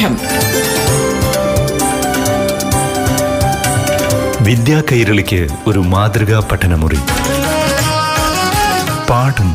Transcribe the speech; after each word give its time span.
പാഠം 0.00 0.16
വിദ്യാ 4.44 4.82
കൈരളിക്ക് 4.92 5.48
ഒരു 5.66 5.78
മാതൃകാ 5.78 6.48
പഠനമുറി. 6.52 6.98
പാഠം. 9.10 9.50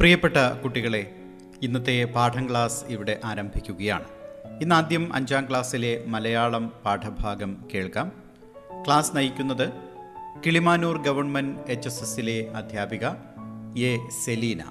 പ്രിയപ്പെട്ട 0.00 0.34
കുട്ടികളെ 0.64 1.10
ഇന്നത്തെ 1.62 2.04
പാഠം 2.04 2.50
ക്ലാസ് 2.50 2.84
ഇവിടെ 2.88 3.18
ആരംഭിക്കുകയാണ്. 3.24 4.04
ഇന്ന് 4.62 4.74
ആദ്യം 4.74 5.14
അഞ്ചാം 5.14 5.46
ക്ലാസ്സിലെ 5.50 6.04
മലയാളം 6.06 6.72
പാഠഭാഗം 6.84 7.56
കേൾക്കാം. 7.74 8.29
ക്ലാസ് 8.86 9.16
നയിക്കുന്നത് 9.16 9.72
കിളിമാനൂർ 10.46 11.02
ഗവൺമെന്റ് 11.02 11.72
എച്ച് 11.72 11.88
എസ് 11.88 12.02
എസിലെ 12.02 12.48
അധ്യാപിക 12.56 13.06
എ 13.80 13.98
സെലീന. 14.24 14.62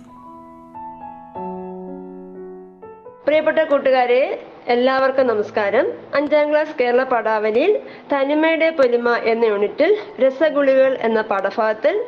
പ്രിയപ്പെട്ട 3.26 3.59
കൂട്ടുകാരെ 3.59 4.48
എല്ലാവർക്കും 4.68 5.27
നമസ്കാരം. 5.27 5.94
അഞ്ചാം 6.16 6.52
ക്ലാസ് 6.52 6.76
കേരള 6.80 7.04
പാഠാവലിയിൽ 7.04 7.80
തനിമയുടെ 8.13 8.70
പൊലിമ 8.70 9.16
എന്ന 9.16 9.45
യൂണിറ്റിൽ 9.45 9.98
രസഗുളികൾ 10.20 10.98
എന്ന 11.02 11.21
പാഠഭാഗത്തിൽ 11.21 12.05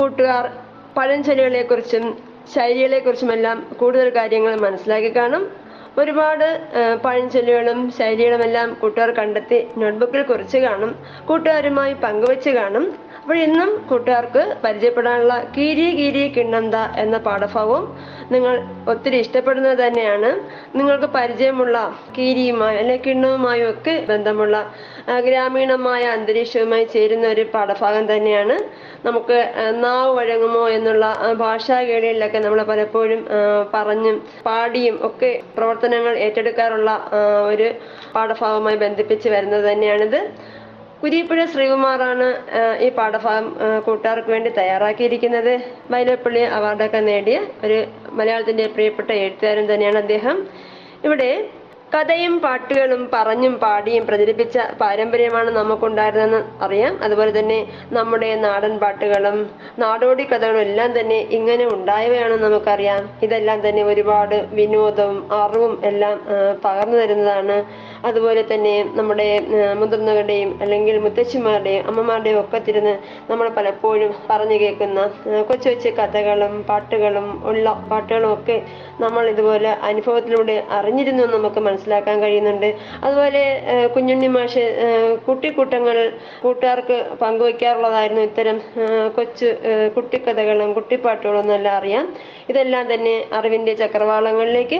കൂട്ടുകാർ 0.00 0.50
പഴഞ്ചൊല്ലുകളെക്കുറിച്ചും 0.96 2.18
ശൈലികളെക്കുറിച്ചുമെല്ലാം 2.54 3.76
കൂടുതൽ 3.80 4.08
കാര്യങ്ങൾ 4.08 4.60
മനസ്സിലാക്കി 4.60 5.16
കാണും. 5.16 5.61
ഒരുപാട് 5.98 6.44
പഴഞ്ചൊല്ലുകളും 7.04 7.90
ശൈലികളുമെല്ലാം 7.90 8.68
കൂട്ടുകാർ 8.80 9.10
കണ്ടെത്തി 9.10 9.58
നോട്ട്ബുക്കിൽ 9.76 10.22
കുറിച്ച് 10.22 10.58
കാണും. 10.58 10.92
കൂട്ടുകാരുമായി 11.28 11.94
പങ്കുവച്ച് 12.04 12.50
കാണും. 12.50 12.84
അപ്പോൾ 13.22 13.36
ഇന്നും 13.38 13.70
കൂട്ടുകാർക്ക് 13.88 14.42
പരിചയപ്പെടാനുള്ള 14.64 15.34
കീരി 15.56 15.84
കീരി 15.98 16.22
കിണ്ണന്ത 16.28 16.74
എന്ന 16.96 17.16
പാഠഭാഗവും 17.18 17.84
നിങ്ങൾ 18.30 18.54
ഒത്തിരി 18.88 19.16
ഇഷ്ടപ്പെടുന്നത് 19.16 19.78
തന്നെയാണ്. 19.82 20.30
നിങ്ങൾക്ക് 20.76 21.08
പരിചയമുള്ള 21.16 21.76
കീരിയുമായി 22.16 22.76
അല്ലെങ്കിൽ 22.78 23.04
കിണ്ണവുമായും 23.06 23.70
ഒക്കെ 23.70 23.94
ബന്ധമുള്ള 24.10 24.56
ഗ്രാമീണമായ 25.26 26.02
അന്തരീക്ഷവുമായി 26.16 26.84
ചേരുന്ന 26.94 27.26
ഒരു 27.26 27.44
പാഠഭാഗം 27.54 28.06
തന്നെയാണ്. 28.12 28.56
നമുക്ക് 29.04 29.38
നാവ് 29.84 30.10
വഴങ്ങുമോ 30.18 30.68
എന്നുള്ള 30.68 31.04
ആ, 31.24 31.32
ഭാഷാ 31.44 31.78
കേളികളിലൊക്കെ 31.82 32.38
നമ്മൾ 32.38 32.62
പലപ്പോഴും 32.62 33.22
പറഞ്ഞും 33.74 34.18
പാടിയും 34.44 34.98
ഒക്കെ 35.02 35.42
പ്രവർത്തനങ്ങൾ 35.56 36.14
ഏറ്റെടുക്കാറുള്ള 36.26 36.90
ഒരു 37.52 37.68
പാഠഭാഗവുമായി 38.14 38.76
ബന്ധിപ്പിച്ച് 38.76 39.28
വരുന്നത് 39.28 39.72
തന്നെയാണിത്. 39.72 40.20
കുരിപ്പുഴ 41.02 41.40
ശ്രീകുമാറാണ് 41.52 42.26
ഈ 42.86 42.88
പാഠഭാഗം 42.96 43.46
കൂട്ടുകാർക്ക് 43.86 44.30
വേണ്ടി 44.34 44.50
തയ്യാറാക്കിയിരിക്കുന്നത്. 44.58 45.54
വൈലപ്പള്ളി 45.92 46.42
അവാർഡൊക്കെ 46.58 47.00
നേടിയ 47.08 47.38
ഒരു 47.64 47.78
മലയാളത്തിന്റെ 48.18 48.66
പ്രിയപ്പെട്ട 48.76 49.10
എഴുത്തുകാരൻ 49.22 49.66
തന്നെയാണ് 49.72 49.98
അദ്ദേഹം. 50.04 50.38
ഇവിടെ 51.06 51.28
കഥയും 51.94 52.34
പാട്ടുകളും 52.44 53.00
പറഞ്ഞും 53.14 53.54
പാടിയും 53.62 54.04
പ്രചരിപ്പിച്ച 54.08 54.58
പാരമ്പര്യമാണ് 54.82 55.50
നമുക്കുണ്ടായിരുന്നതെന്ന് 55.56 56.40
അറിയാം. 56.64 56.92
അതുപോലെ 57.04 57.32
തന്നെ 57.38 57.58
നമ്മുടെ 57.96 58.30
നാടൻ 58.44 58.74
പാട്ടുകളും 58.82 59.36
നാടോടി 59.82 60.24
കഥകളും 60.30 60.60
എല്ലാം 60.66 60.90
തന്നെ 60.98 61.18
ഇങ്ങനെ 61.38 61.64
ഉണ്ടായവയാണെന്ന് 61.74 62.46
നമുക്കറിയാം. 62.48 63.02
ഇതെല്ലാം 63.26 63.58
തന്നെ 63.66 63.82
ഒരുപാട് 63.92 64.36
വിനോദവും 64.58 65.18
അറിവും 65.42 65.74
എല്ലാം 65.90 66.14
പകർന്നു 66.64 66.98
തരുന്നതാണ് 67.02 67.58
അതുപോലെ 68.08 68.42
തന്നെ 68.52 68.74
നമ്മുടെ 68.98 69.26
മുതിർന്നവരുടെയും 69.80 70.50
അല്ലെങ്കിൽ 70.62 70.96
മുത്തശ്ശിമാരുടെയും 71.04 71.82
അമ്മമാരുടെയും 71.90 72.38
ഒക്കെ 72.40 72.58
തിരുന്ന് 72.66 72.94
നമ്മൾ 73.30 73.48
പലപ്പോഴും 73.58 74.12
പറഞ്ഞു 74.30 74.56
കേൾക്കുന്ന 74.62 75.00
കൊച്ചു 75.48 75.68
കൊച്ചു 75.68 75.90
കഥകളും 75.98 76.54
പാട്ടുകളും 76.70 77.28
ഉള്ള 77.50 77.72
പാട്ടുകളും 77.90 78.30
ഒക്കെ 78.32 78.56
നമ്മൾ 79.04 79.24
ഇതുപോലെ 79.32 79.70
അനുഭവത്തിലൂടെ 79.90 80.56
അറിഞ്ഞിരുന്നു 80.78 81.24
നമുക്ക് 81.36 81.60
മനസ്സിലാക്കാൻ 81.68 82.16
കഴിയുന്നുണ്ട്. 82.22 82.68
അതുപോലെ 83.04 83.42
കുഞ്ഞുണ്ണി 83.94 84.28
മാഷ് 84.36 84.64
കുട്ടിക്കൂട്ടങ്ങൾ 85.26 85.96
കൂട്ടുകാർക്ക് 86.42 86.98
പങ്കുവയ്ക്കാറുള്ളതായിരുന്നു 87.22 88.24
ഇത്തരം 88.30 88.58
കൊച്ചു 89.16 89.48
കുട്ടിക്കഥകളും 89.96 90.70
കുട്ടിപ്പാട്ടുകളും 90.78 91.50
എല്ലാം 91.58 91.76
അറിയാം. 91.80 92.04
ഇതെല്ലാം 92.50 92.84
തന്നെ 92.92 93.14
അറിവിന്റെ 93.38 93.72
ചക്രവാളങ്ങളിലേക്ക് 93.82 94.78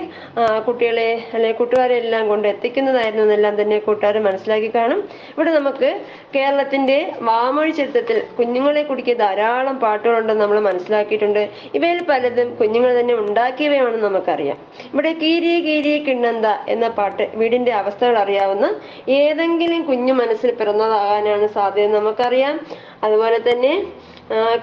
കുട്ടികളെ 0.67 1.11
അല്ലെങ്കിൽ 1.35 1.59
കൂട്ടുകാരെ 1.59 1.97
എല്ലാം 2.05 2.25
കൊണ്ട് 2.29 2.47
എത്തിക്കുന്നതായിരുന്നു. 2.55 3.11
എന്നെല്ലാം 3.21 3.55
തന്നെ 3.61 3.79
കൂട്ടുകാർ 3.79 4.17
മനസ്സിലാക്കി 4.27 4.71
കാണും. 4.75 5.01
ഇവിടെ 5.35 5.51
നമുക്ക് 5.59 5.89
കേരളത്തിന്റെ 6.37 6.99
വാമൊഴി 7.29 7.71
ചരിത്രത്തിൽ 7.71 8.19
കുഞ്ഞുങ്ങളെ 8.39 8.83
കുടിക്കിയ 8.83 9.15
ധാരാളം 9.15 9.77
പാട്ടുകളുണ്ടെന്ന് 9.85 10.45
നമ്മൾ 10.45 10.61
മനസ്സിലാക്കിയിട്ടുണ്ട്. 10.69 11.43
ഇവയിൽ 11.75 12.01
പലതും 12.11 12.51
കുഞ്ഞുങ്ങൾ 12.61 12.93
തന്നെ 13.01 13.15
ഉണ്ടാക്കിയവയാണെന്ന് 13.15 14.07
നമുക്കറിയാം. 14.09 14.59
ഇവിടെ 14.93 15.13
കീരി 15.23 15.53
കീരി 15.69 15.95
കിണ്ണന്ത 16.09 16.47
എന്ന 16.75 16.89
പാട്ട് 17.01 17.27
വീടിന്റെ 17.43 17.73
അവസ്ഥകൾ 17.81 18.17
അറിയാവുന്ന 18.25 18.69
ഏതെങ്കിലും 19.21 19.83
കുഞ്ഞു 19.91 20.15
മനസ്സിൽ 20.23 20.53
പിറന്നതാകാനാണ് 20.61 21.47
സാധ്യത 21.59 21.93
നമുക്കറിയാം. 21.99 22.57
അതുപോലെ 23.07 23.39
തന്നെ 23.51 23.75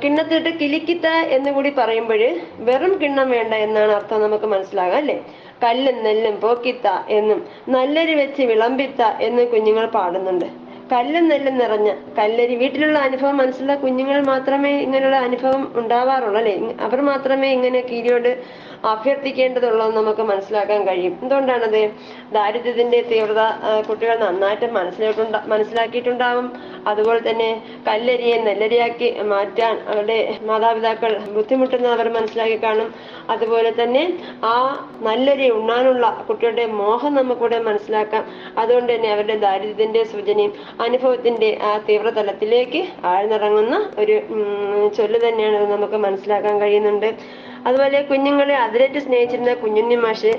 കിണ്ണത്തിട്ട് 0.04 0.52
കിലിക്കിത്ത 0.60 1.08
എന്ന് 1.36 1.50
കൂടി 1.56 1.70
പറയുമ്പോൾ 1.80 2.22
വെറും 2.68 2.94
കിണ്ണം 3.02 3.28
വേണ്ട 3.36 3.54
എന്നാണ് 3.66 3.92
അർത്ഥം 3.98 4.22
നമുക്ക് 4.22 4.48
മനസ്സിലാകാം 4.54 5.08
കല്ലും 5.64 6.04
നെല്ലും 6.04 6.40
പോക്കിത്ത 6.40 6.88
എന്നും 7.10 7.40
നല്ലരി 7.70 8.14
വെച്ച് 8.16 8.44
വിളമ്പിത്ത 8.44 9.02
എന്നും 9.22 9.46
കുഞ്ഞുങ്ങൾ 9.46 9.86
പാടുന്നുണ്ട്. 9.98 10.48
കല്ലും 10.92 11.30
നെല്ലും 11.30 11.58
നിറഞ്ഞ 11.58 11.90
കല്ലരി. 12.18 12.56
വീട്ടിലുള്ള 12.56 12.98
അനുഭവം 13.00 13.38
മനസ്സിലുള്ള 13.38 13.76
കുഞ്ഞുങ്ങൾ 13.76 14.22
മാത്രമേ 14.24 14.72
ഇങ്ങനെയുള്ള 14.80 15.18
അനുഭവം 15.28 15.64
ഉണ്ടാവാറുള്ളൂ 15.76 16.40
അല്ലെ? 16.40 16.54
അവർ 16.80 17.02
മാത്രമേ 17.02 17.50
ഇങ്ങനെ 17.52 17.82
കീരിയോട് 17.82 18.32
അഭ്യർത്ഥിക്കേണ്ടതുള്ളൂ 18.86 19.86
എന്ന് 19.86 19.98
നമുക്ക് 19.98 20.22
മനസ്സിലാക്കാൻ 20.22 20.88
കഴിയും. 20.88 21.20
എന്തുകൊണ്ടാണത്? 21.22 21.92
ദാരിദ്ര്യത്തിന്റെ 22.32 23.02
തീവ്രത 23.02 23.42
കുട്ടികൾ 23.90 24.16
നന്നായിട്ട് 24.18 24.72
മനസ്സിലാക്കിട്ടുണ്ട 24.72 25.36
മനസ്സിലാക്കിയിട്ടുണ്ടാവും. 25.46 26.52
അതുപോലെ 26.88 27.30
തന്നെ 27.30 27.64
കല്ലരിയെ 27.88 28.38
നെല്ലരിയാക്കി 28.42 29.16
മാറ്റാൻ 29.24 29.80
അവരുടെ 29.88 30.38
മാതാപിതാക്കൾ 30.42 31.18
ബുദ്ധിമുട്ടുന്നത് 31.18 31.92
അവർ 31.92 32.14
മനസ്സിലാക്കി 32.14 32.64
കാണും. 32.64 32.94
അതുപോലെ 33.30 33.84
തന്നെ 33.84 34.04
ആ 34.44 34.56
നല്ലരി 35.02 35.50
ഉണ്ണാനുള്ള 35.50 36.26
കുട്ടികളുടെ 36.30 36.66
മോഹം 36.66 37.14
നമുക്കിവിടെ 37.16 37.60
മനസ്സിലാക്കാം. 37.60 38.26
അതുകൊണ്ട് 38.58 38.96
തന്നെ 38.96 39.12
അവരുടെ 39.14 39.38
ദാരിദ്ര്യത്തിന്റെ 39.38 40.04
സൂചനയും 40.04 40.54
അനുഭവത്തിന്റെ 40.82 41.58
ആ 41.64 41.78
തീവ്രതലത്തിലേക്ക് 41.78 42.88
ആഴ്ന്നിറങ്ങുന്ന 43.06 43.90
ഒരു 44.00 44.22
ചൊല്ല് 44.98 45.20
തന്നെയാണ് 45.28 45.72
നമുക്ക് 45.72 45.94
മനസ്സിലാക്കാൻ 45.94 46.62
കഴിയുന്നുണ്ട്. 46.62 47.14
അതുപോലെ 47.68 48.02
കുഞ്ഞുങ്ങളെ 48.02 48.56
അതിരേറ്റ് 48.66 49.02
സ്നേഹിച്ചിരുന്ന 49.06 49.54
കുഞ്ഞുണ്ണി 49.54 49.96
മാഷ് 50.06 50.34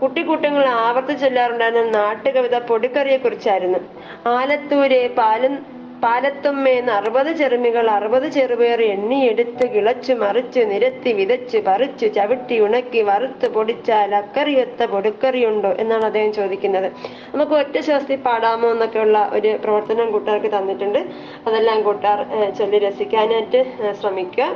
കുട്ടിക്കൂട്ടങ്ങൾ 0.00 0.64
ആവർത്തി 0.86 1.14
ചൊല്ലാറുണ്ടായിരുന്ന 1.14 1.92
നാട്ടുകവിത 1.98 2.56
പൊടിക്കറിയെ 2.70 3.18
കുറിച്ചായിരുന്നു 3.18 3.80
ആലത്തൂരെ 4.38 5.02
പാലും 5.20 5.54
പാലത്തുമ്മേന്ന് 6.04 6.92
അറുപത് 6.92 7.28
ചെറുമികൾ 7.38 7.86
അറുപത് 7.90 8.26
ചെറുപേർ 8.36 8.80
എണ്ണിയെടുത്ത് 8.94 9.64
കിളച്ചു 9.74 10.12
മറിച്ച് 10.22 10.60
നിരത്തി 10.70 11.10
വിതച്ച് 11.12 11.58
പറിച്ച് 11.68 12.06
ചവിട്ടി 12.16 12.56
ഉണക്കി 12.60 13.02
വറുത്ത് 13.08 13.48
പൊടിച്ചാൽ 13.54 14.10
അക്കറിയൊത്ത 14.14 14.88
പൊടുക്കറിയുണ്ടോ 14.94 15.70
എന്നാണ് 15.82 16.04
അദ്ദേഹം 16.04 16.32
ചോദിക്കുന്നത്. 16.32 16.88
നമുക്ക് 17.34 17.54
ഒറ്റ 17.60 17.76
ശ്വാസത്തിൽ 17.86 18.20
പാടാമോ 18.26 18.70
എന്നൊക്കെയുള്ള 18.70 19.20
ഒരു 19.32 19.52
പ്രവർത്തനം 19.64 20.10
കൂട്ടുകാർക്ക് 20.10 20.50
തന്നിട്ടുണ്ട്. 20.56 21.00
അതെല്ലാം 21.46 21.80
കൂട്ടുകാർ 21.82 22.20
ചൊല്ലി 22.58 22.80
രസിക്കാനായിട്ട് 22.86 23.62
ശ്രമിക്കുക. 24.00 24.50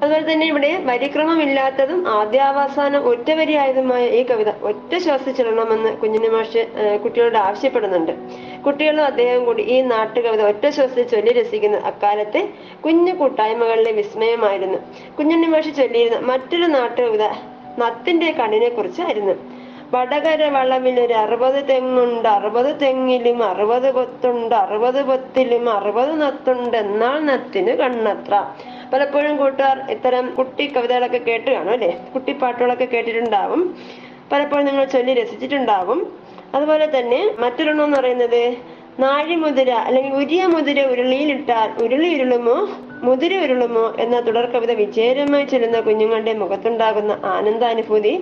അതുപോലെ 0.00 0.24
തന്നെ 0.30 0.46
ഇവിടെ 0.52 0.70
വരിക്രമമില്ലാത്തതും 0.88 2.00
ആദ്യാവസാനം 2.18 3.02
ഒറ്റ 3.10 3.28
വരിയായതുമായ 3.40 4.04
ഈ 4.18 4.20
കവിത 4.30 4.50
ഒറ്റ 4.70 4.92
ശ്വാസിച്ചിടണമെന്ന് 5.04 5.90
കുഞ്ഞിനെ 6.02 6.30
മാഷ് 6.34 6.62
കുട്ടികളോട് 7.02 7.38
ആവശ്യപ്പെടുന്നുണ്ട്. 7.46 8.12
കുട്ടികളും 8.66 9.04
അദ്ദേഹം 9.10 9.40
കൂടി 9.44 9.62
ഈ 9.74 9.76
നാട്ടുകവിത 9.92 10.42
ഒറ്റ 10.50 10.64
ശ്വാസത്തിൽ 10.76 11.08
ചൊല്ലി 11.14 11.32
രസിക്കുന്ന 11.38 11.80
അക്കാലത്തെ 11.90 12.42
കുഞ്ഞു 12.84 13.14
കൂട്ടായ്മകളിലെ 13.20 13.92
വിസ്മയമായിരുന്നു. 14.00 14.78
കുഞ്ഞുണ്ണി 15.18 15.50
മാഷ് 15.54 15.72
ചൊല്ലിയിരുന്ന 15.80 16.20
മറ്റൊരു 16.32 16.68
നാട്ടുകവിത 16.76 17.26
നത്തിന്റെ 17.82 18.30
കണ്ണിനെ 18.40 18.68
കുറിച്ചായിരുന്നു 18.68 19.36
വടകര 19.94 20.42
വളവിൽ 20.54 20.96
ഒരു 21.00 21.14
അറുപത് 21.24 21.58
തെങ്ങുണ്ട് 21.68 22.28
അറുപത് 22.28 22.68
തെങ്ങിലും 22.82 23.38
അറുപത് 23.48 23.88
കൊത്തുണ്ട് 23.96 24.54
അറുപത് 24.54 25.00
കൊത്തിലും 25.08 25.64
അറുപത് 25.74 26.12
നത്തുണ്ട് 26.22 26.76
എന്നാൽ 26.76 27.18
നത്തിന് 27.28 27.74
കണ്ണത്ര. 27.82 28.34
പലപ്പോഴും 28.94 29.36
കൂട്ടുകാർ 29.36 29.78
ഇത്തരം 29.90 30.34
കുട്ടി 30.34 30.66
കവിതകളൊക്കെ 30.66 31.18
കേട്ട് 31.18 31.50
കാണും 31.50 31.72
അല്ലെ? 31.72 31.98
കുട്ടിപ്പാട്ടുകളൊക്കെ 32.14 32.84
കേട്ടിട്ടുണ്ടാവും. 32.84 33.62
പലപ്പോഴും 34.32 34.66
നിങ്ങൾ 34.66 34.84
ചൊല്ലി 34.84 35.14
രസിച്ചിട്ടുണ്ടാവും. 35.14 36.00
അതുപോലെ 36.54 36.86
തന്നെ 36.98 37.20
മറ്റൊരെണ്ണം 37.38 37.84
എന്ന് 37.84 37.96
പറയുന്നത് 37.96 38.42
നാഴിമുതിര 38.98 39.70
അല്ലെങ്കിൽ 39.86 40.12
ഉരിയ 40.14 40.46
മുതിര 40.46 40.80
ഉരുളിയിലിട്ടാൽ 40.86 41.70
ഉരുളി 41.84 42.08
ഉരുളുമോ 42.14 42.56
മുതിര 43.02 43.34
ഉരുളുമോ 43.44 43.94
എന്ന 43.98 44.20
തുടർ 44.20 44.44
കവിത 44.50 44.72
വിജയകരമായി 44.72 45.44
ചെല്ലുന്ന 45.44 45.80
കുഞ്ഞുങ്ങളുടെ 45.80 46.32
മുഖത്തുണ്ടാകുന്ന 46.32 47.12
ആനന്ദാനുഭൂതി 47.24 48.14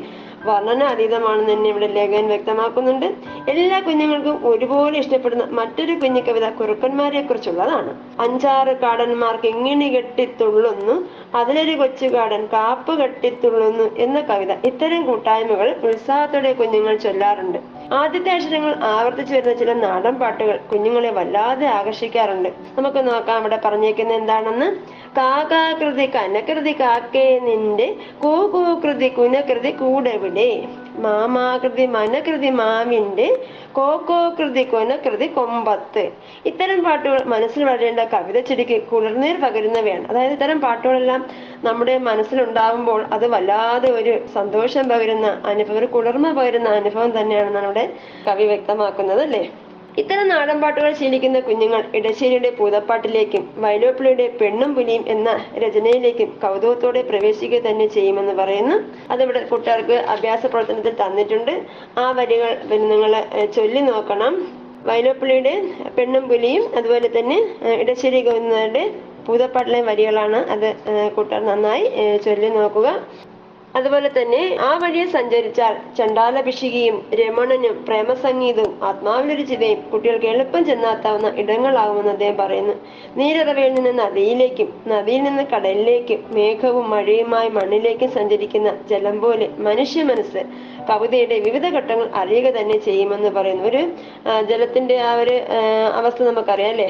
വർണനാതീതമാണെന്ന് 0.45 1.53
തന്നെ 1.53 1.69
ഇവിടെ 1.71 1.87
ലേഖകൻ 1.87 2.27
വ്യക്തമാക്കുന്നുണ്ട്. 2.27 3.07
എല്ലാ 3.51 3.81
കുഞ്ഞുങ്ങൾക്കും 3.81 4.49
ഒരുപോലെ 4.49 4.99
ഇഷ്ടപ്പെടുന്ന 4.99 5.45
മറ്റൊരു 5.51 5.95
കുഞ്ഞു 5.95 6.23
കവിത 6.29 6.49
കുറുക്കന്മാരെ 6.51 7.23
കുറിച്ചുള്ളതാണ് 7.23 7.93
അഞ്ചാറ് 8.21 8.75
കാടന്മാർക്ക് 8.77 9.49
ഇങ്ങിണി 9.49 9.89
കെട്ടിത്തുള്ളുന്നു 9.97 10.97
അതിലൊരു 11.35 11.75
കൊച്ചുകാടൻ 11.79 12.49
കാപ്പ് 12.53 12.93
കെട്ടിത്തുള്ളുന്നു 13.03 13.97
എന്ന 13.97 14.21
കവിത 14.21 14.53
ഇത്തരം 14.65 15.07
കൂട്ടായ്മകൾ 15.07 15.69
ഉത്സാഹത്തോടെ 15.83 16.53
കുഞ്ഞുങ്ങൾ 16.53 16.97
ചൊല്ലാറുണ്ട്. 16.97 17.59
ആദ്യത്തെ 17.93 18.31
അക്ഷരങ്ങൾ 18.31 18.75
ആവർത്തിച്ചു 18.85 19.35
വരുന്ന 19.35 19.55
ചില 19.55 19.73
നാടൻ 19.73 20.15
പാട്ടുകൾ 20.15 20.57
കുഞ്ഞുങ്ങളെ 20.73 21.11
വല്ലാതെ 21.11 21.67
ആകർഷിക്കാറുണ്ട്. 21.67 22.49
നമുക്ക് 22.79 23.09
നോക്കാം 23.09 23.41
ഇവിടെ 23.41 23.61
പറഞ്ഞേക്കുന്നത് 23.65 24.19
എന്താണെന്ന്. 24.19 24.69
കാകാകൃതി 25.17 26.05
കനകൃതി 26.15 26.73
കാക്കേ 26.73 27.25
നിന്റെ 27.39 27.87
കൂകൂകൃതി 28.23 29.09
കുനകൃതി 29.09 29.71
കൂടെവിടെ? 29.71 30.47
മാമാകൃതി 30.99 31.87
മനകൃതി 31.87 32.51
മാവിന്റെ 32.51 33.27
കോക്കോകൃതി 33.73 34.65
കൊനകൃതി 34.65 35.27
കൊമ്പത്ത്. 35.27 36.05
ഇത്തരം 36.47 36.85
പാട്ടുകൾ 36.85 37.21
മനസ്സിൽ 37.25 37.65
വളരേണ്ട 37.65 38.01
കവിത 38.15 38.39
ചെടിക്ക് 38.41 38.83
കുളിർനീർ 38.93 39.37
പകരുന്നവയാണ്. 39.45 40.05
അതായത് 40.11 40.33
ഇത്തരം 40.33 40.61
പാട്ടുകളെല്ലാം 40.61 41.23
നമ്മുടെ 41.65 41.99
മനസ്സിലുണ്ടാവുമ്പോൾ 42.09 43.03
അത് 43.13 43.27
വല്ലാതെ 43.27 43.91
ഒരു 44.01 44.15
സന്തോഷം 44.37 44.89
പകരുന്ന 44.89 45.27
അനുഭവം 45.45 45.79
ഒരു 45.79 45.87
കുളിർമ 45.87 46.33
പകരുന്ന 46.33 46.69
അനുഭവം 46.81 47.13
തന്നെയാണ് 47.19 47.51
നമ്മുടെ 47.59 47.85
കവി 48.29 48.45
വ്യക്തമാക്കുന്നത് 48.45 49.23
അല്ലേ? 49.23 49.45
ഇത്തരം 50.01 50.27
നാടൻ 50.33 50.59
പാട്ടുകൾ 50.61 50.93
ശീലിക്കുന്ന 50.99 51.39
കുഞ്ഞുങ്ങൾ 51.47 51.81
ഇടശ്ശേരിയുടെ 51.99 52.51
പൂതപ്പാട്ടിലേക്കും 52.59 53.43
വയലോപ്പിളിയുടെ 53.65 54.27
പെണ്ണും 54.41 54.71
പുലിയും 54.77 55.03
എന്ന 55.15 55.31
രചനയിലേക്കും 55.63 56.31
കൗതുകത്തോടെ 56.45 57.01
പ്രവേശിക്കുക 57.11 57.61
തന്നെ 57.67 57.87
ചെയ്യുമെന്ന് 57.97 58.35
പറയുന്നു. 58.39 58.77
അതിവിടെ 59.15 59.41
കുട്ടികൾക്ക് 59.51 59.97
അഭ്യാസ 60.15 60.43
പ്രവർത്തനത്തിൽ 60.53 60.95
തന്നിട്ടുണ്ട്. 61.03 61.53
ആ 62.03 62.05
വരികൾ 62.19 62.53
നിങ്ങൾ 62.93 63.15
ചൊല്ലി 63.57 63.83
നോക്കണം. 63.91 64.35
വയലോപ്പിളിയുടെ 64.91 65.55
പെണ്ണും 65.99 66.25
പുലിയും 66.31 66.65
അതുപോലെ 66.79 67.11
തന്നെ 67.19 67.39
ഇടശ്ശേരി 67.83 68.23
ഗവർണറുടെ 68.29 68.85
പൂതപ്പാട്ടിലെ 69.27 69.83
വരികളാണ് 69.91 70.39
അത് 70.55 70.69
കുട്ടികൾ 71.19 71.45
നന്നായി 71.51 71.85
ചൊല്ലി 72.25 72.51
നോക്കുക. 72.59 72.89
അതുപോലെ 73.75 74.09
തന്നെ 74.09 74.41
ആ 74.61 74.71
വഴിയെ 74.77 75.05
സഞ്ചരിച്ചാൽ 75.07 75.75
ചണ്ടാലഭിഷികയും 75.99 76.97
രമണനും 77.15 77.77
പ്രേമസംഗീതവും 77.89 78.75
ആത്മാവിലൊരു 78.83 79.45
ചിതയും 79.47 79.81
കുട്ടികൾക്ക് 79.93 80.27
എളുപ്പം 80.27 80.63
ചെന്നെത്താവുന്ന 80.65 81.29
ഇടങ്ങളാകുമെന്ന് 81.37 82.13
അദ്ദേഹം 82.13 82.37
പറയുന്നു. 82.37 82.75
നീരറവയിൽ 83.17 83.73
നിന്ന് 83.75 83.93
നദിയിലേക്കും 83.99 84.69
നദിയിൽ 84.87 85.23
നിന്ന് 85.23 85.45
കടലിലേക്കും 85.45 86.21
മേഘവും 86.31 86.87
മഴയുമായി 86.91 87.51
മണ്ണിലേക്കും 87.51 88.11
സഞ്ചരിക്കുന്ന 88.11 88.73
ജലം 88.91 89.17
പോലെ 89.21 89.49
മനുഷ്യ 89.61 90.03
മനസ്സ് 90.03 90.43
കവിതയുടെ 90.91 91.37
വിവിധ 91.47 91.67
ഘട്ടങ്ങൾ 91.77 92.07
അറിയുക 92.21 92.49
തന്നെ 92.59 92.77
ചെയ്യുമെന്ന് 92.87 93.31
പറയുന്നു. 93.37 93.65
ഒരു 93.71 93.81
ജലത്തിന്റെ 94.51 94.97
ആ 95.09 95.11
ഒരു 95.23 95.35
അവസ്ഥ 95.99 96.23
നമുക്കറിയാം 96.23 96.71
അല്ലെ? 96.75 96.89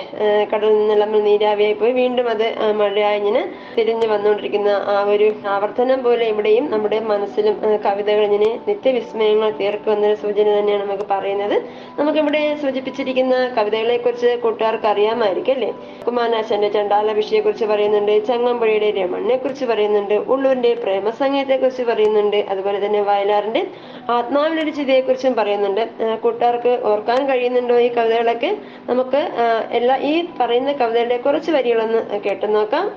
കടലിൽ 0.52 0.74
നിന്ന് 0.78 0.96
നമ്മൾ 1.02 1.18
നീരാവിയായി 1.28 1.76
പോയി 1.80 1.92
വീണ്ടും 2.00 2.26
അത് 2.34 2.46
മഴയായി 2.80 3.18
ഇങ്ങനെ 3.20 3.42
തിരിഞ്ഞു 3.76 4.06
വന്നുകൊണ്ടിരിക്കുന്ന 4.12 4.70
ആ 4.94 4.96
ഒരു 5.14 5.26
ആവർത്തനം 5.54 6.02
പോലെ 6.02 6.24
ഇവിടെയും 6.32 6.64
നമ്മുടെ 6.70 6.98
മനസ്സിലും 7.12 7.54
കവിതകൾ 7.86 8.22
ഇങ്ങനെ 8.28 8.50
നിത്യവിസ്മയങ്ങൾ 8.68 9.50
തീർക്കുമെന്നൊരു 9.60 10.16
സൂചന 10.22 10.46
തന്നെയാണ് 10.58 10.84
നമുക്ക് 10.84 11.06
പറയുന്നത്. 11.14 11.56
നമുക്കിവിടെ 11.98 12.42
സൂചിപ്പിച്ചിരിക്കുന്ന 12.62 13.34
കവിതകളെ 13.58 13.96
കുറിച്ച് 13.96 14.30
കൂട്ടുകാർക്ക് 14.44 14.88
അറിയാമായിരിക്കും 14.92 15.54
അല്ലേ? 15.56 15.70
കുമാരനാശന്റെ 16.06 16.68
ചണ്ടാലഭിഷിയെ 16.76 17.40
കുറിച്ച് 17.40 17.66
പറയുന്നുണ്ട് 17.72 18.14
ചങ്ങമ്പുഴയുടെ 18.30 18.90
രമണിനെ 18.98 19.36
കുറിച്ച് 19.36 19.64
പറയുന്നുണ്ട് 19.72 20.16
ഉള്ളൂരിന്റെ 20.32 20.72
പ്രേമസംഗീതത്തെ 20.84 21.56
കുറിച്ച് 21.62 21.84
പറയുന്നുണ്ട് 21.90 22.38
അതുപോലെ 22.52 22.78
തന്നെ 22.86 23.02
വയലാറിന്റെ 23.02 23.62
ആത്മാവിലൊരു 24.10 24.70
ചിതയെ 24.70 25.00
കുറിച്ചും 25.00 25.34
പറയുന്നുണ്ട് 25.34 25.90
കൂട്ടുകാർക്ക് 26.22 26.80
ഓർക്കാൻ 26.84 27.28
കഴിയുന്നുണ്ടോ 27.28 27.78
ഈ 27.78 27.88
കവിതകളൊക്കെ? 27.88 28.58
നമുക്ക് 28.86 29.22
എല്ലാ 29.70 29.96
ഈ 29.96 30.24
പറയുന്ന 30.40 30.72
കവിതകളുടെ 30.72 31.16
കുറച്ച് 31.16 31.50
വരികളൊന്ന് 31.50 32.20
കേട്ടു 32.20 32.46
നോക്കാം. 32.46 32.92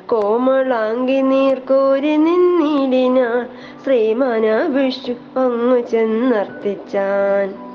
കോമളാങ്കി 0.07 1.21
നീർക്കോരി 1.31 2.17
നിന്നിടിനാൾ 2.17 3.41
ശ്രീമാനാ 3.85 4.57
വിഷു 4.75 5.15
അങ്ങു 5.41 5.81
ചെന്നർത്തിച്ചാൻ 5.81 7.68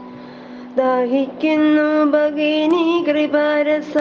ദാഹിക്കുന്നു 0.78 2.06
ഭഗിനി 2.06 3.06
കൃപാരസ 3.08 3.98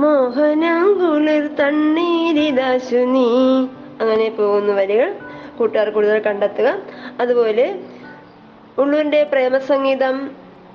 മോഹനാങ്കുളിർ 0.00 1.46
തണ്ണീരിദാശു 1.46 2.96
നീ. 2.96 3.66
അങ്ങനെ 4.00 4.30
പോകുന്ന 4.30 4.72
വരികൾ 4.72 5.14
കൂട്ടുകാർ 5.58 5.90
കൂടുതൽ 5.90 6.18
കണ്ടെത്തുക. 6.18 6.78
അതുപോലെ 7.20 7.78
ഉള്ളൂരിന്റെ 8.78 9.24
പ്രേമസംഗീതം 9.24 10.30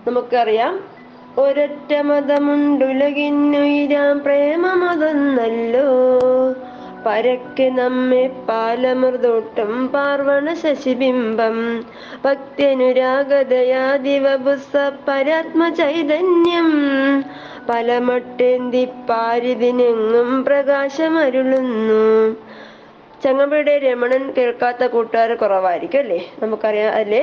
നമുക്കറിയാം. 0.07 0.79
ഒരൊറ്റ 1.38 1.94
മതമുണ്ടുലകിന്നുയിരാം 1.94 4.19
പ്രേമമതൊന്നല്ലോ. 4.19 6.13
പരക്കെ 7.05 7.67
നമ്മെ 7.77 8.23
പാലമൃതോട്ടം 8.50 9.71
പാർവണ 9.94 10.47
ശശിബിംബം. 10.61 11.55
ഭക്തിയനുരാഗതയാദിവപുസ 12.25 14.71
പരാത്മ 15.07 15.61
ചൈതന്യം. 15.79 16.69
പലമട്ടേന്തി 17.69 18.83
പാരിതിനെങ്ങും 19.09 20.29
പ്രകാശമരുളുന്നു. 20.47 22.03
ചങ്ങമ്പുഴയുടെ 23.23 23.73
രമണൻ 23.79 24.23
കേൾക്കാത്ത 24.38 24.83
കൂട്ടുകാർ 24.94 25.31
കുറവായിരിക്കും 25.41 25.99
അല്ലേ? 25.99 26.17
നമുക്കറിയാം 26.44 26.89
അതിലെ 26.99 27.21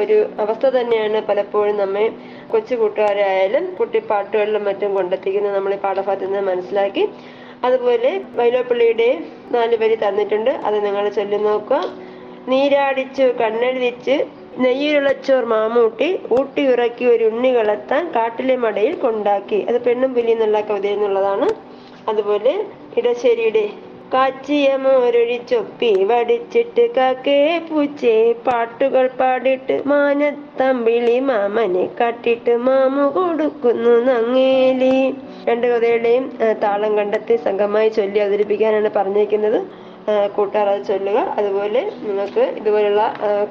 ഒരു 0.00 0.16
അവസ്ഥ 0.44 0.66
തന്നെയാണ് 0.76 1.20
പലപ്പോഴും 1.28 1.76
നമ്മെ 1.82 2.06
കൊച്ചു 2.54 2.74
കൂട്ടുകാരായാലും 2.80 3.64
കുട്ടിപ്പാട്ടുകളിലും 3.78 4.64
മറ്റും 4.68 4.90
കൊണ്ടെത്തിക്കുന്നത് 4.96 5.54
നമ്മൾ 5.56 5.72
ഈ 5.76 5.80
പാഠഭാഗത്ത് 5.84 6.26
നിന്ന് 6.26 6.42
മനസ്സിലാക്കി. 6.50 7.04
അതുപോലെ 7.66 8.10
വൈലോപ്പള്ളിയുടെ 8.38 9.10
നാല് 9.54 9.76
വരി 9.82 9.96
തന്നിട്ടുണ്ട്. 10.04 10.52
അത് 10.68 10.76
നിങ്ങൾ 10.86 11.04
ചൊല്ലി 11.18 11.38
നോക്കുക 11.48 11.80
നീരാടിച്ചു 12.52 13.26
കണ്ണെഴുതിച്ച് 13.40 14.14
നെയ്യുരുളച്ചോർ 14.64 15.42
മാമൂട്ടി 15.52 16.08
ഊട്ടി 16.38 16.62
ഉറക്കി 16.72 17.04
ഒരു 17.12 17.24
ഉണ്ണി 17.32 17.50
കളത്താൻ 17.56 18.02
കാട്ടിലെ 18.16 18.56
മടയിൽ 18.64 18.94
കൊണ്ടാക്കി. 19.04 19.58
അത് 19.70 19.78
പെണ്ണും 19.86 20.10
പുലി 20.16 20.32
എന്നുള്ള 20.36 20.60
കവിതയിൽ 20.70 20.98
നിന്നുള്ളതാണ്. 20.98 21.48
അതുപോലെ 22.10 22.52
ഇടശ്ശേരിയുടെ 23.00 23.64
കാച്ചിയ 24.14 24.70
മോരൊഴിച്ചൊപ്പി 24.82 25.90
വടിച്ചിട്ട് 26.08 26.82
കാക്കേ 26.96 27.36
പൂച്ചേ. 27.68 28.16
പാട്ടുകൾ 28.46 29.06
പാടിട്ട് 29.20 29.76
മാനത്തമ്പിളി 29.92 31.16
മാമനെ 31.28 31.84
കാട്ടിട്ട് 32.00 32.54
മാമു 32.66 33.04
കൊടുക്കുന്നു 33.16 33.94
നങ്ങേലി. 34.10 34.96
രണ്ട് 35.48 35.66
കഥയുടെയും 35.72 36.26
താളം 36.64 36.92
കണ്ടെത്തി 36.98 37.36
സംഘമായി 37.46 37.90
ചൊല്ലി 37.98 38.20
അവതരിപ്പിക്കാനാണ് 38.24 38.90
പറഞ്ഞിരിക്കുന്നത്. 38.98 39.58
അത് 40.08 40.86
ചൊല്ലുക. 40.88 41.18
അതുപോലെ 41.38 41.92
നിങ്ങൾക്ക് 42.02 42.40
ഇതുപോലുള്ള 42.40 43.02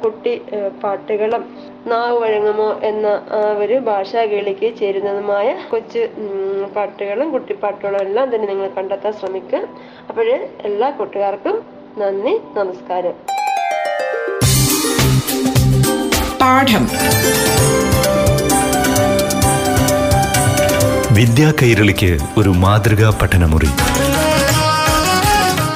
കുട്ടി 0.03 0.41
പാട്ടുകളും 0.83 1.43
നാവ് 1.87 2.17
വഴങ്ങുമോ 2.17 2.79
എന്ന 2.83 3.07
ആ 3.07 3.57
ഒരു 3.63 3.73
ഭാഷാ 3.79 4.25
കേളിക്ക് 4.25 4.77
ചേരുന്നതുമായ 4.79 5.55
കൊച്ചു 5.71 5.99
ഉം, 6.17 6.71
പാട്ടുകളും 6.75 7.31
കുട്ടിപ്പാട്ടുകളും 7.31 8.01
എല്ലാം 8.01 8.35
തന്നെ 8.35 8.47
നിങ്ങൾ 8.47 8.67
കണ്ടെത്താൻ 8.77 9.13
ശ്രമിക്കുക. 9.13 9.61
അപ്പോൾ 10.09 10.29
എല്ലാ 10.63 10.89
കൂട്ടുകാർക്കും 10.89 11.57
നന്ദി 11.97 12.39
നമസ്കാരം. 12.59 13.15
പാഠം. 16.41 16.83
വിദ്യാ 21.13 21.53
കൈരളിക്ക് 21.61 22.17
ഒരു 22.37 22.49
മാതൃകാ 22.49 23.19
പഠനമുറി. 23.21 23.71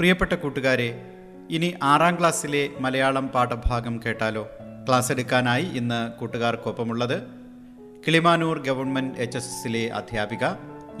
പ്രിയപ്പെട്ട 0.00 0.32
കൂട്ടുകാരെ 0.32 1.02
ഇനി 1.50 1.74
ആറാം 1.82 2.18
ക്ലാസ്സിലെ 2.18 2.68
മലയാളം 2.80 3.28
പാഠഭാഗം 3.28 4.00
കേട്ടാലോ? 4.06 4.48
ക്ലാസ് 4.88 5.12
എടുക്കാനായി 5.12 5.62
ഇന്ന് 5.62 6.18
കൂട്ടുകാർക്കൊപ്പമുള്ളത് 6.20 7.22
കിളിമാനൂർ 8.06 8.62
ഗവൺമെന്റ് 8.62 9.18
എച്ച് 9.18 9.38
എസ് 9.38 9.46
എസിലെ 9.46 9.92
അധ്യാപിക 9.94 10.44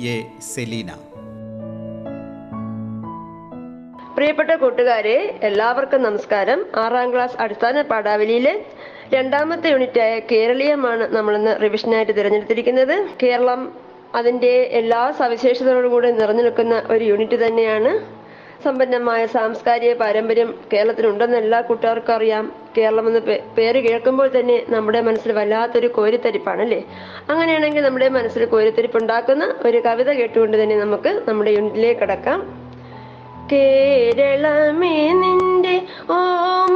എ 0.06 0.22
സെലീന. 0.54 0.90
പ്രിയപ്പെട്ട 4.16 4.50
കൂട്ടുകാരെ 4.50 5.40
എല്ലാവർക്കും 5.42 6.02
നമസ്കാരം. 6.02 6.66
ആറാം 6.76 7.12
ക്ലാസ് 7.12 7.36
അടിസ്ഥാന 7.40 7.82
പാഠാവലിയിലെ 7.82 8.66
രണ്ടാമത്തെ 9.14 9.70
യൂണിറ്റായ 9.70 10.18
കേരളീയമാണ് 10.18 11.00
നമ്മൾ 11.00 11.16
നമ്മളിന്ന് 11.16 11.62
റിവിഷനായിട്ട് 11.62 12.16
തിരഞ്ഞെടുത്തിരിക്കുന്നത്. 12.16 13.08
കേരളം 13.22 13.72
അതിന്റെ 14.14 14.62
എല്ലാ 14.62 15.10
സവിശേഷതകളോടും 15.10 15.90
കൂടി 15.90 16.10
നിറഞ്ഞു 16.10 16.42
നിൽക്കുന്ന 16.42 16.82
ഒരു 16.90 17.04
യൂണിറ്റ് 17.04 17.46
തന്നെയാണ്. 17.46 18.19
സമ്പന്നമായ 18.64 19.22
സാംസ്കാരിക 19.34 19.92
പാരമ്പര്യം 20.00 20.48
കേരളത്തിനുണ്ടെന്ന് 20.72 21.36
എല്ലാ 21.36 21.60
കൂട്ടുകാർക്കും 21.60 22.14
അറിയാം. 22.14 22.44
കേരളം 22.76 23.06
എന്ന് 23.08 23.20
പേര് 23.56 23.78
കേൾക്കുമ്പോൾ 23.86 24.28
തന്നെ 24.36 24.56
നമ്മുടെ 24.68 25.00
മനസ്സിൽ 25.08 25.30
വല്ലാത്തൊരു 25.38 25.88
കോരിത്തരിപ്പാണ് 25.98 26.62
അല്ലേ 26.66 26.80
അങ്ങനെയാണെങ്കിൽ 27.28 27.84
നമ്മുടെ 27.88 28.08
മനസ്സിൽ 28.18 28.44
കോരിത്തരിപ്പ് 28.54 28.98
ഉണ്ടാക്കുന്ന 29.02 29.46
ഒരു 29.66 29.78
കവിത 29.86 30.10
കേട്ടുകൊണ്ട് 30.20 30.56
തന്നെ 30.62 30.78
നമുക്ക് 30.84 31.12
നമ്മുടെ 31.28 31.50
യൂണിറ്റിലേക്ക് 31.56 32.00
കടക്കാം. 32.00 32.40
കേരളമേ 33.52 34.96
നിന്റെ 35.22 35.76
ഓ 36.10 36.12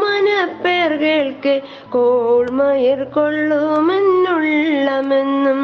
മനപ്പേർകൾക്ക് 0.01 1.55
കോൾമയർ 1.91 3.01
കൊള്ളുമെന്നുള്ളമെന്നും 3.17 5.63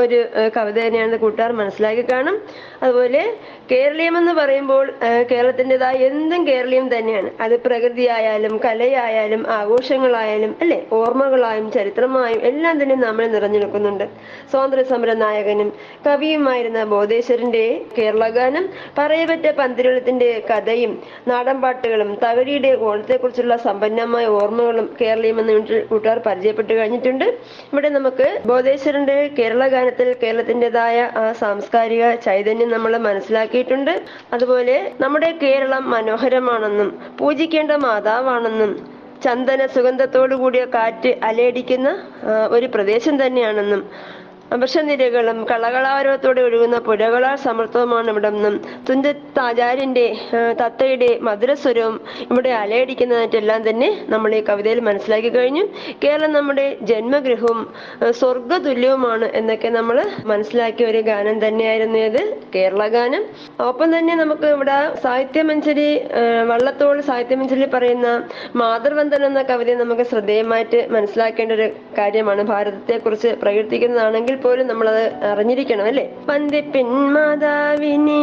ഒരു 0.02 0.18
കവിത 0.56 0.78
തന്നെയാണ് 0.86 1.16
കൂട്ടുകാർ 1.24 1.52
മനസ്സിലാക്കി 1.60 2.04
കാണും. 2.12 2.36
അതുപോലെ 2.84 3.22
കേരളീയം 3.70 4.14
എന്ന് 4.20 4.32
പറയുമ്പോൾ 4.40 4.84
കേരളത്തിന്റെതായ 5.30 5.96
എന്തും 6.10 6.42
കേരളീയം 6.48 6.86
തന്നെയാണ്. 6.94 7.30
അത് 7.44 7.54
പ്രകൃതിയായാലും 7.66 8.54
കലയായാലും 8.64 9.42
ആഘോഷങ്ങളായാലും 9.58 10.52
അല്ലെ? 10.62 10.78
ഓർമ്മകളായും 11.00 11.66
ചരിത്രമായും 11.76 12.40
എല്ലാം 12.50 12.74
തന്നെ 12.82 12.96
നമ്മൾ 13.04 13.24
നിറഞ്ഞു 13.34 13.58
നിൽക്കുന്നുണ്ട് 13.62 14.06
സ്വാതന്ത്ര്യ 14.50 14.84
സമര 14.92 15.10
നായകനും 15.24 15.68
കവിയുമായിരുന്ന 16.06 16.80
ബോധേശ്വരന്റെ 16.94 17.64
കേരളഗാനം 17.98 18.64
പറയപ്പെട്ട 18.98 19.46
പന്തിരുളത്തിന്റെ 19.60 20.30
കഥയും 20.50 20.92
നാടൻപാട്ടുകളും 21.30 22.10
തകഴിയുടെ 22.24 22.72
ഓണത്തെക്കുറിച്ചുള്ള 22.88 23.56
സമ്പന്നമായ 23.66 24.26
ഓർമ്മകളും 24.40 24.86
കേരളീയം 25.00 25.38
എന്ന 25.42 25.52
കൂട്ടുകാർ 25.90 26.18
പരിചയപ്പെട്ടു 26.28 26.72
കഴിഞ്ഞിട്ടുണ്ട്. 26.78 27.26
ഇവിടെ 27.72 27.88
നമുക്ക് 27.96 28.28
ബോധേശ്വരന്റെ 28.50 29.16
കേരള 29.38 29.66
ഗാനത്തിൽ 29.74 30.08
കേരളത്തിന്റെതായ 30.22 30.98
ആ 31.22 31.24
സാംസ്കാരിക 31.42 32.04
ചൈതന്യം 32.26 32.70
നമ്മൾ 32.76 32.94
മനസ്സിലാക്കിയിട്ടുണ്ട്. 33.08 33.92
അതുപോലെ 34.36 34.76
നമ്മുടെ 35.04 35.30
കേരളം 35.44 35.84
മനോഹരമാണെന്നും 35.96 36.90
പൂജിക്കേണ്ട 37.20 37.72
മാതാവാണെന്നും 37.86 38.72
ചന്ദന 39.24 39.62
സുഗന്ധത്തോടു 39.74 40.34
കൂടിയ 40.42 40.62
കാറ്റ് 40.74 41.10
അലയടിക്കുന്ന 41.28 41.88
ഒരു 42.56 42.66
പ്രദേശം 42.74 43.14
തന്നെയാണെന്നും 43.22 43.82
വർഷനിരകളും 44.58 45.44
കളകളാരവത്തോടെ 45.44 46.40
ഒഴുകുന്ന 46.40 46.78
പുഴകളാൽ 46.78 47.36
സമൃദ്ധവുമാണ് 47.36 48.10
ഇവിടെ 48.10 48.30
നിന്നും 48.30 48.54
തുഞ്ചത്താചാര്യന്റെ 48.88 50.16
തത്തയുടെ 50.60 51.18
മധുരസ്വരവും 51.22 52.00
ഇവിടെ 52.30 52.50
അലയടിക്കുന്നതായിട്ടെല്ലാം 52.50 53.68
തന്നെ 53.68 54.06
നമ്മൾ 54.08 54.34
ഈ 54.34 54.44
കവിതയിൽ 54.48 54.80
മനസ്സിലാക്കി 54.80 55.28
കഴിഞ്ഞു. 55.28 55.64
കേരളം 56.04 56.32
നമ്മുടെ 56.32 56.76
ജന്മഗൃഹവും 56.80 57.60
സ്വർഗതുല്യവുമാണ് 58.10 59.24
എന്നൊക്കെ 59.24 59.68
നമ്മൾ 59.68 60.04
മനസ്സിലാക്കിയ 60.24 60.86
ഒരു 60.86 61.00
ഗാനം 61.00 61.46
തന്നെയായിരുന്നു 61.46 61.98
ഇത് 61.98 62.20
കേരള 62.54 62.88
ഗാനം. 62.88 63.24
ഒപ്പം 63.60 63.98
തന്നെ 63.98 64.14
നമുക്ക് 64.14 64.46
ഇവിടെ 64.46 64.78
സാഹിത്യമഞ്ചരി 65.02 65.88
വള്ളത്തോൾ 66.46 67.00
സാഹിത്യമഞ്ചരി 67.00 67.68
പറയുന്ന 67.74 68.08
മാതൃവന്ദനം 68.56 69.26
എന്ന 69.26 69.42
കവിതയെ 69.42 69.74
നമുക്ക് 69.74 70.02
ശ്രദ്ധേയമായിട്ട് 70.02 70.88
മനസ്സിലാക്കേണ്ട 70.90 71.52
ഒരു 71.52 71.68
കാര്യമാണ്. 71.98 72.42
ഭാരതത്തെ 72.42 72.98
കുറിച്ച് 72.98 73.28
പ്രകീർത്തിക്കുന്നതാണെങ്കിൽ 73.28 74.36
പോലും 74.42 74.66
നമ്മളത് 74.66 75.04
അറിഞ്ഞിരിക്കണം 75.24 75.84
അല്ലെ? 75.84 76.04
വന്ദിപ്പിൻ 76.28 76.88
മാതാവിനെ 77.14 78.22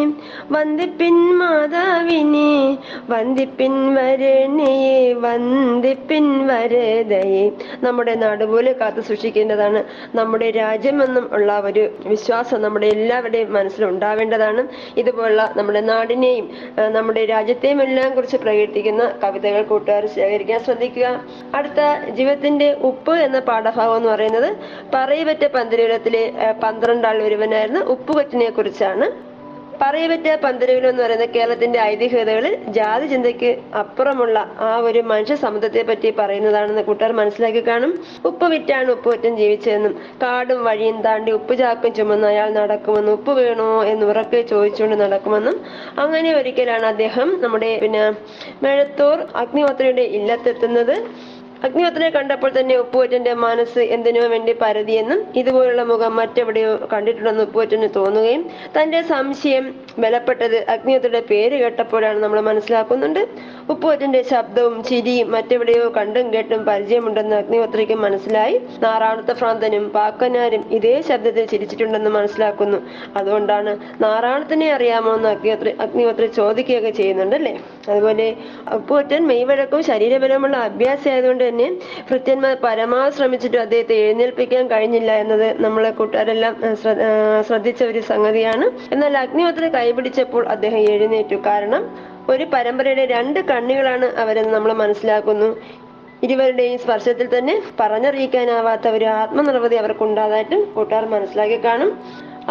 വന്ദിപ്പിൻ 0.52 1.16
മാതാവിനെ 1.38 2.78
വന്ദിപ്പിൻ 3.10 3.96
വരണിയെ 3.96 5.14
വന്ദിപ്പിൻ 5.14 6.48
വരതയെ. 6.48 7.44
നമ്മുടെ 7.84 8.14
നാട് 8.16 8.44
പോലെ 8.44 8.72
കാത്തു 8.72 9.02
സൂക്ഷിക്കേണ്ടതാണ്. 9.02 9.84
നമ്മുടെ 10.18 10.52
രാജ്യമെന്നും 10.52 11.30
ഉള്ള 11.32 11.60
ഒരു 11.60 11.84
വിശ്വാസം 12.06 12.62
നമ്മുടെ 12.62 12.88
എല്ലാവരുടെയും 12.88 13.54
മനസ്സിൽ 13.54 13.86
ഉണ്ടാവേണ്ടതാണ്. 13.86 14.68
ഇതുപോലുള്ള 14.98 15.54
നമ്മുടെ 15.58 15.82
നാടിനെയും 15.82 16.46
നമ്മുടെ 16.92 17.26
രാജ്യത്തെയും 17.26 17.82
എല്ലാം 17.82 18.16
കുറിച്ച് 18.16 18.38
പ്രകീർത്തിക്കുന്ന 18.38 19.04
കവിതകൾ 19.24 19.62
കൂട്ടുകാർ 19.64 20.06
ശേഖരിക്കാൻ 20.16 20.60
ശ്രദ്ധിക്കുക. 20.60 21.08
അടുത്ത 21.56 21.82
ജീവിതത്തിന്റെ 22.10 22.74
ഉപ്പ് 22.90 23.16
എന്ന 23.28 23.40
പാഠഭാഗം 23.40 23.96
എന്ന് 23.98 24.10
പറയുന്നത് 24.10 24.50
പറയപറ്റ 24.94 25.46
പന്തലുരത്തിലെ 26.08 26.52
പന്ത്രണ്ടാൾ 26.64 27.18
ഒരുവനായിരുന്ന 27.28 27.80
ഉപ്പുകൊച്ചിനെ 27.94 28.50
കുറിച്ചാണ്. 28.50 29.06
പറയപറ്റ 29.82 30.28
പന്തലുകൾ 30.44 30.86
എന്ന് 30.90 31.02
പറയുന്ന 31.04 31.26
കേരളത്തിന്റെ 31.34 31.80
ഐതിഹ്യതകളിൽ 31.92 32.54
ജാതി 32.78 33.08
ചിന്തയ്ക്ക് 33.12 33.50
അപ്പുറമുള്ള 33.82 34.38
ആ 34.68 34.70
ഒരു 34.88 35.02
മനുഷ്യ 35.12 35.36
സമുദ്രത്തെ 35.44 35.82
പറ്റി 35.90 36.10
പറയുന്നതാണെന്ന് 36.20 36.84
കൂട്ടുകാർ 36.88 37.12
മനസ്സിലാക്കി 37.20 37.62
കാണും. 37.68 37.92
ഉപ്പ് 38.30 38.48
വിറ്റാണ് 38.54 38.90
ഉപ്പുവറ്റൻ 38.96 39.34
ജീവിച്ചതെന്നും 39.42 39.94
കാടും 40.24 40.62
വഴിയും 40.68 40.98
താണ്ടി 41.08 41.34
ഉപ്പ് 41.40 41.56
ചാക്കും 41.62 41.94
ചുമന്ന് 42.00 42.28
അയാൾ 42.32 42.50
നടക്കുമെന്നും 42.60 43.14
ഉപ്പ് 43.14 43.36
വേണോ 43.42 43.70
എന്ന് 43.92 44.06
ഉറക്കെ 44.12 44.42
ചോദിച്ചുകൊണ്ട് 44.54 44.98
നടക്കുമെന്നും 45.06 45.58
അങ്ങനെ 46.06 46.32
ഒരിക്കലാണ് 46.40 46.88
അദ്ദേഹം 46.94 47.30
നമ്മുടെ 47.46 47.72
പിന്നെ 47.84 48.04
മെഴത്തൂർ 48.66 49.18
അഗ്നിഹോത്രയുടെ 49.44 50.08
ഇല്ലത്തെത്തുന്നത്. 50.20 50.96
അഗ്നിഹോത്രനെ 51.64 52.10
കണ്ടപ്പോൾ 52.10 52.52
തന്നെ 52.60 52.76
ഉപ്പുവറ്റന്റെ 52.76 53.34
മനസ്സ് 53.34 53.80
എന്തിനോ 53.80 54.28
വേണ്ടി 54.28 54.54
പരതിയെന്നും 54.62 55.26
ഇതുപോലുള്ള 55.36 55.84
മുഖം 55.84 56.16
മറ്റെവിടെയോ 56.16 56.90
കണ്ടിട്ടുണ്ടെന്ന് 56.94 57.44
ഉപ്പുവറ്റന് 57.44 57.90
തോന്നുകയും 57.96 58.50
തന്റെ 58.82 59.02
സംശയം 59.02 59.76
ബലപ്പെട്ടത് 60.00 60.70
അഗ്നിഹോത്രയുടെ 60.70 61.24
പേര് 61.30 61.60
കേട്ടപ്പോഴാണ് 61.60 62.24
നമ്മൾ 62.24 62.42
മനസ്സിലാക്കുന്നുണ്ട്. 62.42 63.28
ഉപ്പുവറ്റന്റെ 63.70 64.22
ശബ്ദവും 64.22 64.84
ചിരിയും 64.84 65.32
മറ്റെവിടെയോ 65.32 65.94
കണ്ടും 65.98 66.34
കേട്ടും 66.34 66.66
പരിചയമുണ്ടെന്ന് 66.66 67.36
അഗ്നിഹോത്രയ്ക്ക് 67.36 67.94
മനസ്സിലായി. 67.94 68.62
നാറാണത്തെ 68.80 69.34
ഭ്രാന്തനും 69.34 69.90
പാക്കനാരും 69.90 70.66
ഇതേ 70.72 71.02
ശബ്ദത്തിൽ 71.02 71.46
ചിരിച്ചിട്ടുണ്ടെന്ന് 71.46 72.10
മനസ്സിലാക്കുന്നു. 72.10 72.78
അതുകൊണ്ടാണ് 73.16 73.78
നാറാണത്തിനെ 74.02 74.74
അറിയാമോ 74.74 75.16
എന്ന് 75.16 75.30
അഗ്നിഹോത്ര 75.30 75.70
അഗ്നിഹോത്ര 75.82 76.26
ചോദിക്കുകയൊക്കെ 76.26 76.90
ചെയ്യുന്നുണ്ട് 76.90 77.36
അല്ലേ? 77.36 77.60
അതുപോലെ 77.90 78.36
ഉപ്പുവറ്റൻ 78.74 79.28
മെയ്വഴക്കും 79.28 79.84
ശരീരബലമുള്ള 79.84 80.58
അഭ്യാസം 80.58 81.12
ആയതുകൊണ്ട് 81.12 81.44
തന്നെ 81.48 81.68
ഭൃത്യന്മാർ 82.10 82.54
പരമാവധി 82.66 83.16
ശ്രമിച്ചിട്ടും 83.18 83.62
അദ്ദേഹത്തെ 83.66 83.96
എഴുന്നേൽപ്പിക്കാൻ 84.04 84.66
കഴിഞ്ഞില്ല 84.74 85.12
എന്നത് 85.24 85.48
നമ്മളെ 85.66 85.92
കൂട്ടുകാരെല്ലാം 86.00 86.54
ശ്രദ്ധിച്ച 87.48 87.82
ഒരു 87.92 88.04
സംഗതിയാണ്. 88.12 88.68
എന്നാൽ 88.96 89.18
അഗ്നിഹോത്രം 89.24 89.72
കൈപിടിച്ചപ്പോൾ 89.78 90.46
അദ്ദേഹം 90.56 90.84
എഴുന്നേറ്റു. 90.94 91.40
കാരണം 91.50 91.84
ഒരു 92.34 92.46
പരമ്പരയുടെ 92.54 93.04
രണ്ട് 93.16 93.42
കണ്ണികളാണ് 93.52 94.08
അവരെന്ന് 94.22 94.54
നമ്മൾ 94.56 94.72
മനസ്സിലാക്കുന്നു. 94.84 95.50
ഇരുവരുടെയും 96.26 96.78
സ്പർശത്തിൽ 96.84 97.28
തന്നെ 97.34 97.54
പറഞ്ഞറിയിക്കാനാവാത്ത 97.80 98.88
ഒരു 98.98 99.06
ആത്മനിർവൃതി 99.20 99.76
അവർക്കുണ്ടാതായിട്ടും 99.82 100.62
കൂട്ടുകാർ 100.76 101.04
മനസ്സിലാക്കി 101.14 101.60
കാണും. 101.66 101.92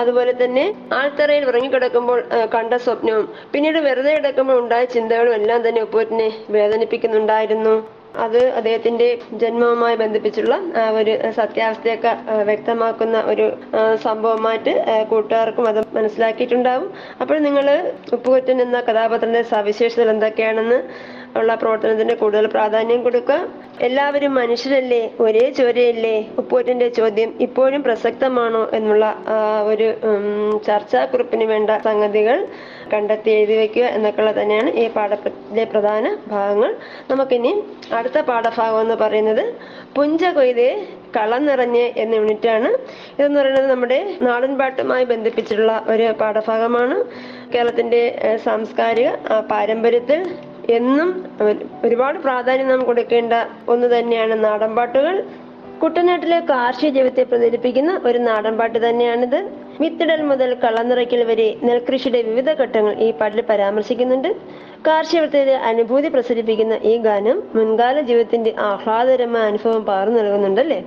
അതുപോലെ 0.00 0.33
തന്നെ 0.41 0.65
ആൾത്തറയിൽ 0.99 1.45
ഉറങ്ങിക്കിടക്കുമ്പോൾ 1.50 2.19
കണ്ട 2.55 2.75
സ്വപ്നവും 2.85 3.26
പിന്നീട് 3.53 3.79
വെറുതെ 3.87 4.11
കിടക്കുമ്പോൾ 4.17 4.57
ഉണ്ടായ 4.62 4.85
ചിന്തകളും 4.95 5.35
എല്ലാം 5.38 5.61
തന്നെ 5.67 5.81
ഉപ്പൂറ്റിനെ 5.87 6.29
വേദനിപ്പിക്കുന്നുണ്ടായിരുന്നു. 6.57 7.75
അത് 8.16 8.38
അദ്ദേഹത്തിന്റെ 8.50 9.06
ജന്മവുമായി 9.32 9.96
ബന്ധിപ്പിച്ചുള്ള 9.96 10.54
ഒരു 11.00 11.12
സത്യാവസ്ഥയൊക്കെ 11.30 12.12
വ്യക്തമാക്കുന്ന 12.42 13.16
ഒരു 13.26 13.46
സംഭവമായിട്ട് 14.02 14.73
കൂട്ടുകാർക്കും 15.08 15.68
അത് 15.68 15.80
മനസ്സിലാക്കിയിട്ടുണ്ടാവും. 15.94 16.88
അപ്പോൾ 17.20 17.38
നിങ്ങൾ 17.38 17.66
ഉപ്പുകൊറ്റൻ 18.12 18.62
എന്ന 18.62 18.80
കഥാപാത്രത്തിന്റെ 18.80 19.42
സവിശേഷതകൾ 19.52 20.11
എന്തൊക്കെയാണെന്ന് 20.11 20.78
ഉള്ള 21.40 21.55
പ്രവർത്തനത്തിന് 21.62 22.14
കൂടുതൽ 22.23 22.47
പ്രാധാന്യം 22.47 23.00
കൊടുക്കുക. 23.02 23.38
എല്ലാവരും 23.81 24.33
മനുഷ്യരല്ലേ? 24.40 25.02
ഒരേ 25.25 25.45
ചോരയല്ലേ? 25.59 26.16
ഉപ്പൂറ്റന്റെ 26.38 26.88
ചോദ്യം 26.99 27.31
ഇപ്പോഴും 27.47 27.80
പ്രസക്തമാണോ 27.82 28.65
എന്നുള്ള 28.78 29.06
ഒരു 29.71 29.89
ചർച്ചാ 30.67 30.97
ചർച്ചാക്കുറിപ്പിന് 30.97 31.45
വേണ്ട 31.50 31.71
സംഗതികൾ 31.84 32.37
കണ്ടെത്തി 32.93 33.30
എഴുതി 33.30 33.54
വെക്കുക 33.60 33.84
എന്നൊക്കെയുള്ള 33.97 34.32
തന്നെയാണ് 34.39 34.71
ഈ 34.82 34.84
പാഠത്തിലെ 34.89 35.65
പ്രധാന 35.73 36.04
ഭാഗങ്ങൾ. 36.32 36.71
നമുക്കിനി 37.10 37.52
അടുത്ത 37.99 38.19
പാഠഭാഗം 38.28 38.80
എന്ന് 38.80 38.97
പറയുന്നത് 39.02 39.43
പുഞ്ച 39.97 40.25
കൊയ്തേ 40.39 40.69
കളം 41.17 41.43
നിറഞ്ഞ് 41.47 41.84
എന്ന 42.02 42.15
യൂണിറ്റാണ്. 42.21 42.71
ഇതെന്ന് 43.19 43.39
പറയുന്നത് 43.41 43.69
നമ്മുടെ 43.71 43.99
നാടൻ 44.28 44.52
പാട്ടുമായി 44.60 45.04
ബന്ധിപ്പിച്ചിട്ടുള്ള 45.13 45.75
ഒരു 45.89 46.06
പാഠഭാഗമാണ്. 46.21 46.97
കേരളത്തിന്റെ 47.54 48.02
സാംസ്കാരിക 48.45 49.10
പാരമ്പര്യത്തിൽ 49.52 50.21
എന്നും 50.71 51.25
ഒരുപാട് 51.85 52.19
പ്രാധാന്യം 52.19 52.69
നാം 52.69 52.85
കൊടുക്കേണ്ട 52.85 53.33
ഒന്ന് 53.69 53.99
തന്നെയാണ് 53.99 54.45
നാടൻപാട്ടുകൾ. 54.45 55.25
കുട്ടനാട്ടിലെ 55.83 56.41
കാർഷിക 56.41 56.89
ജീവിതത്തെ 56.89 57.23
പ്രചരിപ്പിക്കുന്ന 57.23 58.00
ഒരു 58.05 58.19
നാടൻപാട്ട് 58.19 58.89
തന്നെയാണിത്. 58.89 59.50
വിത്തിടൽ 59.81 60.23
മുതൽ 60.23 60.55
കളനിറയ്ക്കൽ 60.55 61.25
വരെ 61.25 61.57
നെൽകൃഷിയുടെ 61.65 62.23
വിവിധ 62.23 62.52
ഘട്ടങ്ങൾ 62.52 62.95
ഈ 62.95 63.11
പാട്ടിൽ 63.11 63.41
പരാമർശിക്കുന്നുണ്ട്. 63.41 64.37
കാർഷിക 64.87 65.17
കാർഷികത്തിന്റെ 65.17 65.55
അനുഭൂതി 65.55 66.09
പ്രസരിപ്പിക്കുന്ന 66.09 66.79
ഈ 66.83 66.97
ഗാനം 66.97 67.43
മുൻകാല 67.55 68.00
ജീവിതത്തിന്റെ 68.00 68.55
ആഹ്ലാദകരമായ 68.59 69.43
അനുഭവം 69.43 69.85
പകർന്നു 69.85 70.19
നൽകുന്നുണ്ടല്ലേ? 70.21 70.85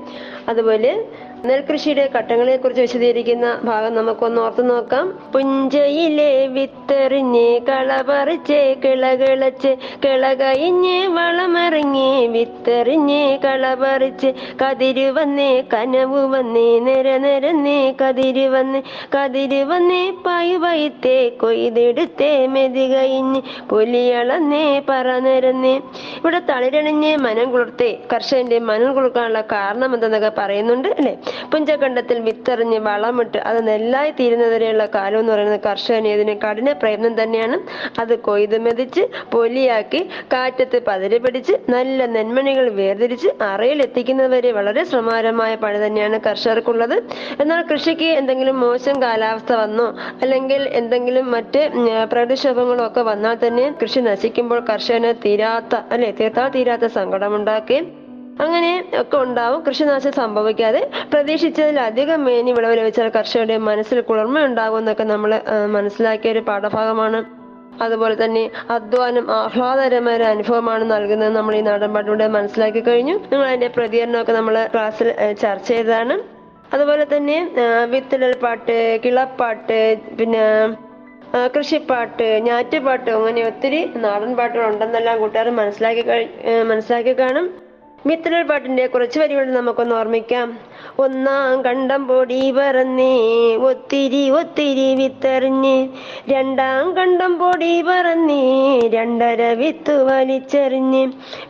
അതുപോലെ 0.48 1.06
നെൽകൃഷിയുടെ 1.48 2.10
ഘട്ടങ്ങളെ 2.16 2.56
കുറിച്ച് 2.58 2.82
വിശദീകരിക്കുന്ന 2.82 3.48
ഭാഗം 3.64 3.94
നമുക്കൊന്ന് 3.96 4.40
ഓർത്തു 4.42 4.62
നോക്കാം. 4.62 5.06
പുഞ്ചയിലെ 5.34 6.48
വിത്തെറിഞ്ഞ് 6.48 7.46
കളപറിച്ച് 7.68 8.60
കിളകിളച്ച് 8.84 9.72
കിളകയിഞ്ഞ് 10.06 10.98
വളമറിഞ്ഞ് 11.08 12.10
വിത്തെറിഞ്ഞ് 12.28 13.22
കളപറിച്ച് 13.46 14.30
കതിര് 14.62 15.08
വന്ന് 15.12 15.64
കനവ് 15.74 16.24
വന്ന് 16.34 16.66
നിര 16.88 17.18
നിരന്ന് 17.18 17.78
കതിര് 18.02 18.48
വന്ന് 18.48 18.82
കതിര് 19.16 19.62
വന്ന് 19.64 20.02
പായു 20.26 20.58
വൈത്തേ 20.58 21.30
കൊയ്തെടുത്ത് 21.42 22.48
മെതി 22.48 22.86
കഴിഞ്ഞ് 22.94 23.42
പുലിയളന്ന് 23.70 24.64
പറ 24.90 25.08
നിരന്ന്. 25.20 25.74
ഇവിടെ 26.18 26.42
തളിരണിഞ്ഞ് 26.50 27.18
മനം 27.18 27.52
കുളിർത്തേ 27.52 27.92
കർഷകന്റെ 28.14 28.60
മനം 28.60 28.94
കുളിർക്കാനുള്ള 28.94 29.42
കാരണം 29.42 29.94
എന്തെന്നൊക്കെ 29.94 30.32
പറയുന്നുണ്ട് 30.38 30.88
അല്ലെ? 30.98 31.16
പുഞ്ചകണ്ഡത്തിൽ 31.52 32.20
വിത്തെറിഞ്ഞ് 32.28 32.80
വളമിട്ട് 32.90 33.40
അത് 33.50 33.60
നെല്ലായി 33.68 34.12
തീരുന്നതുവരെയുള്ള 34.20 34.86
കാലം 34.96 35.20
എന്ന് 35.20 35.34
പറയുന്നത് 35.34 35.62
കർഷകന് 35.68 36.10
ഇതിന് 36.16 36.36
കഠിന 36.46 36.72
പ്രയത്നം 36.82 37.16
തന്നെയാണ്. 37.22 37.58
അത് 38.02 38.14
കൊയ്ത് 38.28 38.58
മെതിച്ച് 38.66 39.04
പൊലിയാക്കി 39.34 40.02
കാറ്റത്ത് 40.34 40.80
പതിര് 40.88 41.20
പിടിച്ച് 41.26 41.54
നല്ല 41.76 42.06
നെന്മണികൾ 42.16 42.66
വേർതിരിച്ച് 42.80 43.30
അറയിൽ 43.52 43.82
എത്തിക്കുന്നതുവരെ 43.88 44.52
വളരെ 44.60 44.84
ശ്രമകരമായ 44.84 45.56
പണി 45.64 45.80
തന്നെയാണ് 45.86 46.20
കർഷകർക്കുള്ളത്. 46.28 46.96
എന്നാൽ 47.42 47.62
കൃഷിക്ക് 47.72 48.10
എന്തെങ്കിലും 48.22 48.60
മോശം 48.66 48.96
കാലാവസ്ഥ 49.02 49.52
വന്നോ 49.64 49.88
അല്ലെങ്കിൽ 50.22 50.62
എന്തെങ്കിലും 50.82 51.26
മറ്റ് 51.36 51.62
പ്രകൃതിക്ഷോഭങ്ങളോ 52.12 52.84
ഒക്കെ 52.88 53.02
വന്നാൽ 53.12 53.38
തന്നെ 53.48 53.66
കൃഷി 53.82 54.00
നശിക്കുമ്പോൾ 54.10 54.62
കർഷകന് 54.70 55.14
തീരാത്ത 55.26 55.76
അല്ലെ 55.94 56.12
തീർത്താൽ 56.20 56.50
തീരാത്ത 56.58 56.86
സങ്കടമുണ്ടാക്കുകയും 57.00 57.88
അങ്ങനെ 58.44 58.72
ഒക്കെ 59.02 59.18
ഉണ്ടാവും. 59.26 59.60
കൃഷിനാശം 59.68 60.14
സംഭവിക്കാതെ 60.22 60.82
പ്രതീക്ഷിച്ചതിലധികം 61.14 62.22
മേനി 62.28 62.52
വിളവ് 62.58 62.78
ലഭിച്ചാൽ 62.80 63.10
കർഷകരുടെ 63.18 63.58
മനസ്സിൽ 63.70 64.00
കുളിർമ 64.10 64.46
ഉണ്ടാകും 64.50 64.80
എന്നൊക്കെ 64.82 65.06
നമ്മൾ 65.14 65.32
മനസ്സിലാക്കിയ 65.76 66.34
ഒരു 66.36 66.42
പാഠഭാഗമാണ്. 66.50 67.22
അതുപോലെ 67.86 68.16
തന്നെ 68.24 68.44
അധ്വാനം 68.76 69.26
ആഹ്ലാദകരമായ 69.32 70.16
ഒരു 70.20 70.26
അനുഭവമാണ് 70.34 70.86
നൽകുന്നത് 70.94 71.34
നമ്മൾ 71.36 71.54
ഈ 71.60 71.62
നാടൻപാട്ടിലൂടെ 71.68 72.28
മനസ്സിലാക്കി 72.38 72.82
കഴിഞ്ഞു. 72.88 73.16
നിങ്ങൾ 73.32 73.46
അതിന്റെ 73.52 73.70
പ്രതികരണമൊക്കെ 73.78 74.34
നമ്മൾ 74.40 74.56
ക്ലാസ്സിൽ 74.74 75.10
ചർച്ച 75.44 75.68
ചെയ്തതാണ്. 75.74 76.16
അതുപോലെ 76.74 77.04
തന്നെ 77.16 77.38
വിത്തലൽ 77.94 78.34
പാട്ട് 78.44 78.76
കിളപ്പാട്ട് 79.06 79.80
പിന്നെ 80.20 80.44
കൃഷിപ്പാട്ട് 81.56 82.28
ഞാറ്റുപാട്ട് 82.50 83.10
അങ്ങനെ 83.18 83.42
ഒത്തിരി 83.48 83.80
നാടൻ 84.06 84.32
പാട്ടുകൾ 84.38 84.66
ഉണ്ടെന്നെല്ലാം 84.72 85.18
കൂട്ടുകാർ 85.22 85.50
മനസ്സിലാക്കി 85.62 86.04
മനസ്സിലാക്കി 86.72 87.14
കാണും. 87.24 87.48
മിത്രൽ 88.08 88.44
പാട്ടിന്റെ 88.50 88.84
കുറച്ച് 88.88 89.18
വരികൾ 89.20 89.46
നമുക്കൊന്ന് 89.52 89.96
ഓർമ്മിക്കാം. 89.96 90.50
ഒന്നാം 91.04 91.54
കണ്ടം 91.66 92.02
പൊടി 92.08 92.52
പറന്നേ 92.58 93.14
ഒത്തിരി 93.70 94.22
ഒത്തിരി 94.40 94.88
വിത്തെറിഞ്ഞ് 95.00 95.76
രണ്ടാം 96.32 96.86
കണ്ടം 96.98 97.32
പൊടി 97.42 97.82
പറന്നേ 97.90 98.44
രണ്ടര 98.96 99.42
വിത്ത് 99.62 99.96
വലിച്ചെറിഞ്ഞ് 100.10 101.04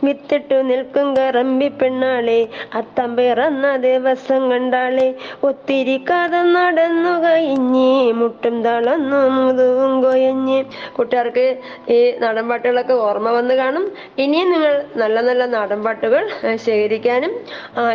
വിത്തിട്ടു 0.04 0.58
നിൽക്കും 0.70 1.08
കറമ്പി 1.16 1.68
പെണ്ണാളെ 1.80 2.40
അത്തം 2.80 3.16
പിറന്ന 3.16 3.76
ദിവസം 3.86 4.42
കണ്ടാളെ 4.52 5.08
ഒത്തിരി 5.50 5.96
കഥ 6.10 6.34
നടന്നു 6.56 7.14
കഴിഞ്ഞ് 7.24 7.88
മുട്ടും 8.20 8.56
തളന്നു 8.62 9.22
മുതും 9.36 9.94
കൊയഞ്ഞ്. 10.02 10.60
കുട്ടികാർക്ക് 10.98 11.46
ഈ 11.88 11.98
നാടൻപാട്ടുകളൊക്കെ 12.24 12.96
ഓർമ്മ 13.08 13.30
വന്ന് 13.38 13.54
കാണും. 13.54 13.86
ഇനിയും 14.18 14.50
നിങ്ങൾ 14.52 14.74
നല്ല 14.96 15.16
നല്ല 15.20 15.44
നാടൻപാട്ടുകൾ 15.56 16.22
ശേഖരിക്കാനും 16.60 17.32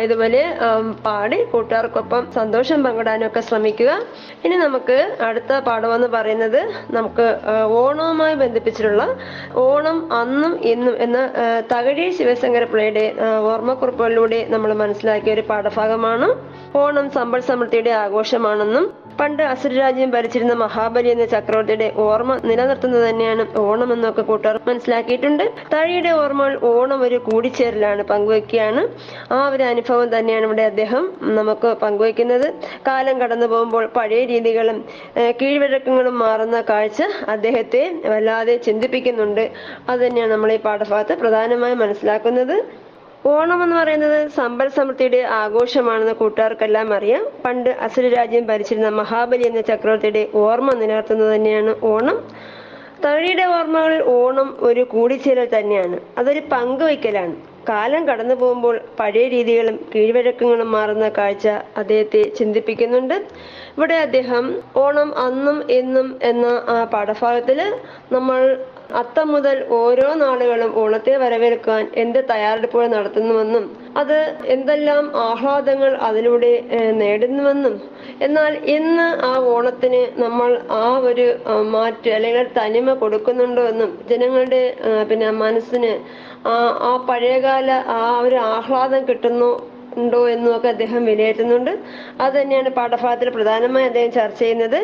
ഇതുപോലെ 0.04 0.42
പാടി 1.04 1.38
കൂട്ടുകാർക്കൊപ്പം 1.52 2.04
സന്തോഷം 2.32 2.78
പങ്കിടാനും 2.84 3.26
ഒക്കെ 3.26 3.42
ശ്രമിക്കുക. 3.42 3.90
ഇനി 4.44 4.56
നമുക്ക് 4.58 4.96
അടുത്ത 5.26 5.52
പാഠമെന്ന് 5.66 6.08
പറയുന്നത് 6.14 6.60
നമുക്ക് 6.90 7.26
ഓണവുമായി 7.78 8.36
ബന്ധിപ്പിച്ചിട്ടുള്ള 8.36 9.02
ഓണം 9.64 9.98
അന്നും 10.16 10.52
ഇന്നും 10.66 10.96
എന്ന 11.00 11.18
തകഴി 11.72 12.06
ശിവശങ്കരപ്പിള്ളയുടെ 12.18 13.04
ആ, 13.20 13.28
ഓർമ്മക്കുറിപ്പുകളിലൂടെ 13.50 14.40
നമ്മൾ 14.48 14.70
മനസ്സിലാക്കിയ 14.76 15.34
ഒരു 15.34 15.44
പാഠഭാഗമാണ് 15.50 16.28
ഓണം 16.76 17.06
സമ്പൽ 17.10 17.40
സമൃദ്ധിയുടെ 17.48 17.92
ആഘോഷമാണെന്നും 18.02 18.86
പണ്ട് 19.20 19.42
അസുരരാജ്യം 19.52 20.10
ഭരിച്ചിരുന്ന 20.14 20.54
മഹാബലി 20.62 21.08
എന്ന 21.14 21.24
ചക്രവർത്തിയുടെ 21.34 21.88
ഓർമ്മ 22.06 22.32
നിലനിർത്തുന്നത് 22.50 23.04
തന്നെയാണ് 23.08 23.44
ഓണം 23.64 23.90
എന്നൊക്കെ 23.94 24.22
കൂട്ടുകാർ 24.30 24.56
മനസ്സിലാക്കിയിട്ടുണ്ട്. 24.68 25.44
തഴിയുടെ 25.74 26.12
ഓർമ്മകൾ 26.22 26.54
ഓണം 26.70 27.00
ഒരു 27.06 27.18
കൂടിച്ചേരലാണ് 27.28 28.02
പങ്കുവയ്ക്കുകയാണ്. 28.12 28.82
ആ 29.36 29.38
ഒരു 29.54 29.64
അനുഭവം 29.72 30.08
തന്നെയാണ് 30.16 30.46
ഇവിടെ 30.50 30.64
അദ്ദേഹം 30.72 31.04
നമുക്ക് 31.40 31.70
പങ്കുവെക്കുന്നത് 31.84 32.46
കാലം 32.88 33.16
കടന്നു 33.22 33.46
പോകുമ്പോൾ 33.46 33.86
പഴയ 33.98 34.22
രീതികളും 34.32 34.80
കീഴ്വഴക്കങ്ങളും 35.42 36.16
മാറുന്ന 36.24 36.60
കാഴ്ച 36.72 37.02
അദ്ദേഹത്തെ 37.36 37.84
വല്ലാതെ 38.12 38.56
ചിന്തിപ്പിക്കുന്നുണ്ട്. 38.68 39.44
അത് 39.90 40.00
തന്നെയാണ് 40.06 40.32
നമ്മൾ 40.32 40.52
ഈ 40.52 40.60
പാഠഭാഗത്ത് 40.66 41.14
പ്രധാനമായും 41.22 41.80
മനസ്സിലാക്കുന്നത്. 41.84 42.56
ഓണം 43.26 43.62
എന്ന് 43.62 43.76
പറയുന്നത് 43.76 44.28
സമ്പൽ 44.28 44.68
സമൃദ്ധിയുടെ 44.68 45.18
ആഘോഷമാണെന്ന് 45.18 46.12
കൂട്ടുകാർക്കെല്ലാം 46.12 46.94
അറിയാം. 46.94 47.26
പണ്ട് 47.44 47.70
അസുര 47.70 48.08
രാജ്യം 48.08 48.46
ഭരിച്ചിരുന്ന 48.46 48.88
മഹാബലി 48.88 49.46
എന്ന 49.46 49.60
ചക്രവർത്തിയുടെ 49.60 50.28
ഓർമ്മ 50.34 50.72
നിലനിർത്തുന്നത് 50.72 51.34
തന്നെയാണ് 51.34 51.74
ഓണം. 51.84 52.18
തകഴിയുടെ 53.04 53.44
ഓർമ്മകളിൽ 53.44 54.02
ഓണം 54.02 54.56
ഒരു 54.60 54.84
കൂടിച്ചേരൽ 54.84 55.48
തന്നെയാണ്. 55.58 56.00
അതൊരു 56.18 56.40
പങ്കുവയ്ക്കലാണ്. 56.52 57.34
കാലം 57.68 58.08
കടന്നു 58.08 58.34
പോകുമ്പോൾ 58.34 58.80
പഴയ 59.00 59.28
രീതികളും 59.28 59.86
കീഴ്വഴക്കങ്ങളും 59.94 60.72
മാറുന്ന 60.72 61.08
കാഴ്ച 61.08 61.48
അദ്ദേഹത്തെ 61.76 62.22
ചിന്തിപ്പിക്കുന്നുണ്ട്. 62.38 63.14
ഇവിടെ 63.76 63.94
അദ്ദേഹം 63.94 64.44
ഓണം 64.76 65.18
അന്നും 65.18 65.58
എന്നും 65.70 66.18
എന്ന 66.22 66.46
ആ 66.68 66.84
പാഠഭാഗത്തിൽ 66.84 67.60
നമ്മൾ 68.12 68.40
അത്തം 68.94 69.28
മുതൽ 69.32 69.56
ഓരോ 69.76 70.08
നാളുകളും 70.14 70.70
ഓണത്തെ 70.76 71.14
വരവേൽക്കാൻ 71.16 71.82
എന്ത് 71.94 72.18
തയ്യാറെടുപ്പുകൾ 72.28 72.86
നടത്തുന്നുവെന്നും 72.86 73.64
അത് 73.96 74.18
എന്തെല്ലാം 74.46 75.04
ആഹ്ലാദങ്ങൾ 75.22 75.92
അതിലൂടെ 76.08 76.52
നേടുന്നുവെന്നും. 77.00 77.74
എന്നാൽ 78.20 78.52
ഇന്ന് 78.68 79.08
ആ 79.24 79.32
ഓണത്തിന് 79.46 80.02
നമ്മൾ 80.16 80.50
ആ 80.76 80.84
ഒരു 81.08 81.26
മാറ്റ് 81.70 82.10
അല്ലെങ്കിൽ 82.10 82.46
തനിമ 82.58 82.94
കൊടുക്കുന്നുണ്ടോ 82.94 83.64
എന്നും 83.64 83.92
ജനങ്ങളുടെ 84.08 84.62
പിന്നെ 85.08 85.30
മനസ്സിന് 85.36 85.92
ആ 86.46 86.56
ആ 86.82 86.96
പഴയകാല 87.08 87.70
ആ 87.96 88.20
ഒരു 88.20 88.38
ആഹ്ലാദം 88.52 89.02
കിട്ടുന്നു 89.08 89.50
ഉണ്ടോ 90.00 90.20
എന്നുമൊക്കെ 90.34 90.68
അദ്ദേഹം 90.74 91.02
വിലയിരുത്തുന്നുണ്ട്. 91.10 91.72
അത് 92.22 92.32
തന്നെയാണ് 92.38 92.70
പാഠഭാഗത്തിൽ 92.78 93.28
പ്രധാനമായി 93.36 93.86
അദ്ദേഹം 93.90 94.10
ചർച്ച 94.18 94.38
ചെയ്യുന്നത്. 94.42 94.78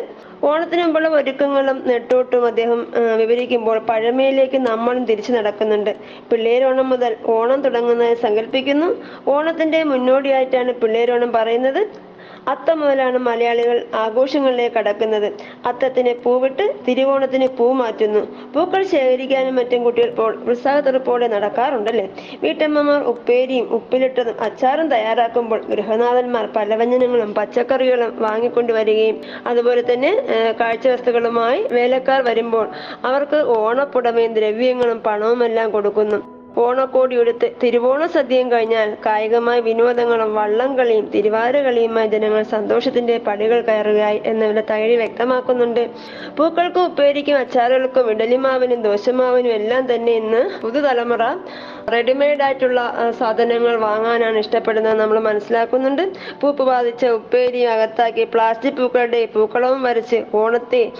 ഓണത്തിന് 0.49 0.81
മുമ്പുള്ള 0.83 1.09
ഒരുക്കങ്ങളും 1.19 1.77
നെട്ടോട്ടും 1.89 2.45
അദ്ദേഹം 2.51 2.79
വിവരിക്കുമ്പോൾ 3.21 3.77
പഴമയിലേക്ക് 3.89 4.57
നമ്മളും 4.69 5.03
തിരിച്ചു 5.09 5.31
നടക്കുന്നുണ്ട്. 5.37 5.91
പിള്ളേരോണം 6.31 6.87
മുതൽ 6.93 7.13
ഓണം 7.35 7.61
തുടങ്ങുന്നതായി 7.61 8.17
സങ്കല്പിക്കുന്നു. 8.25 8.89
ഓണത്തിന്റെ 9.35 9.81
മുന്നോടിയായിട്ടാണ് 9.93 10.73
പിള്ളേരോണം 10.83 11.31
പറയുന്നത്. 11.37 11.81
അത്തം 12.51 12.79
മുതലാണ് 12.79 13.17
മലയാളികൾ 13.17 13.77
ആഘോഷങ്ങളിലേക്ക് 13.95 14.75
കടക്കുന്നത്. 14.75 15.27
അത്തത്തിന് 15.69 16.13
പൂവിട്ട് 16.23 16.65
തിരുവോണത്തിന് 16.87 17.47
പൂ 17.57 17.65
മാറ്റുന്നു. 17.81 18.21
പൂക്കൾ 18.53 18.81
ശേഖരിക്കാനും 18.93 19.55
മറ്റും 19.59 19.83
കുട്ടികൾ 19.83 20.09
ഉത്സാഹത്തെറുപ്പോടെ 20.51 21.27
നടക്കാറുണ്ടല്ലേ? 21.35 22.05
വീട്ടമ്മമാർ 22.43 23.01
ഉപ്പേരിയും 23.13 23.67
ഉപ്പിലിട്ടതും 23.77 24.35
അച്ചാറും 24.47 24.89
തയ്യാറാക്കുമ്പോൾ 24.95 25.61
ഗൃഹനാഥന്മാർ 25.71 26.45
പലവ്യഞ്ജനങ്ങളും 26.57 27.33
പച്ചക്കറികളും 27.39 28.11
വാങ്ങിക്കൊണ്ടുവരികയും 28.25 29.19
അതുപോലെ 29.47 29.83
തന്നെ 29.93 30.11
കാഴ്ച 30.61 30.87
വസ്തുക്കളുമായി 30.87 31.61
വേലക്കാർ 31.71 32.21
വരുമ്പോൾ 32.29 32.67
അവർക്ക് 33.09 33.41
ഓണപ്പുടമയും 33.57 34.33
ദ്രവ്യങ്ങളും 34.33 34.99
പണവുമെല്ലാം 35.07 35.71
കൊടുക്കുന്നു. 35.71 36.19
ഓണക്കോടി 36.61 37.15
എടുത്ത് 37.19 37.51
തിരുവോണ 37.61 38.05
സദ്യയും 38.05 38.51
കഴിഞ്ഞാൽ 38.51 38.97
കായികമായ 39.05 39.59
വിനോദങ്ങളും 39.59 40.35
വള്ളംകളിയും 40.35 40.71
കളിയും 40.77 41.05
തിരുവാര 41.13 41.61
കളിയുമായി 41.61 42.07
ജനങ്ങൾ 42.07 42.41
സന്തോഷത്തിന്റെ 42.43 43.17
പടികൾ 43.17 43.61
കയറുകയായി 43.61 44.21
എന്നിവിടെ 44.25 44.63
തകഴി 44.71 44.95
വ്യക്തമാക്കുന്നുണ്ട്. 44.95 45.89
പൂക്കൾക്കും 46.37 46.83
ഉപ്പേരിക്കും 46.85 47.37
അച്ചാറുകൾക്കും 47.37 48.11
ഇഡലിമാവിനും 48.11 48.81
ദോശമാവിനും 48.81 49.51
എല്ലാം 49.51 49.95
തന്നെ 49.95 50.13
ഇന്ന് 50.13 50.61
പുതുതലമുറ 50.63 51.23
റെഡിമെയ്ഡ് 51.93 52.43
ആയിട്ടുള്ള 52.43 53.11
സാധനങ്ങൾ 53.19 53.75
വാങ്ങാനാണ് 53.75 54.37
ഇഷ്ടപ്പെടുന്നത് 54.37 54.99
നമ്മൾ 54.99 55.19
മനസ്സിലാക്കുന്നുണ്ട്. 55.19 56.03
പൂപ്പ് 56.41 56.63
ബാധിച്ച 56.63 57.05
ഉപ്പേരി 57.19 57.63
അകത്താക്കി 57.63 58.23
പ്ലാസ്റ്റിക് 58.23 58.73
പൂക്കളുടെ 58.73 59.25
പൂക്കളവും 59.35 59.83
വരച്ച് 59.83 60.23
ഓണത്തെ 60.41 60.91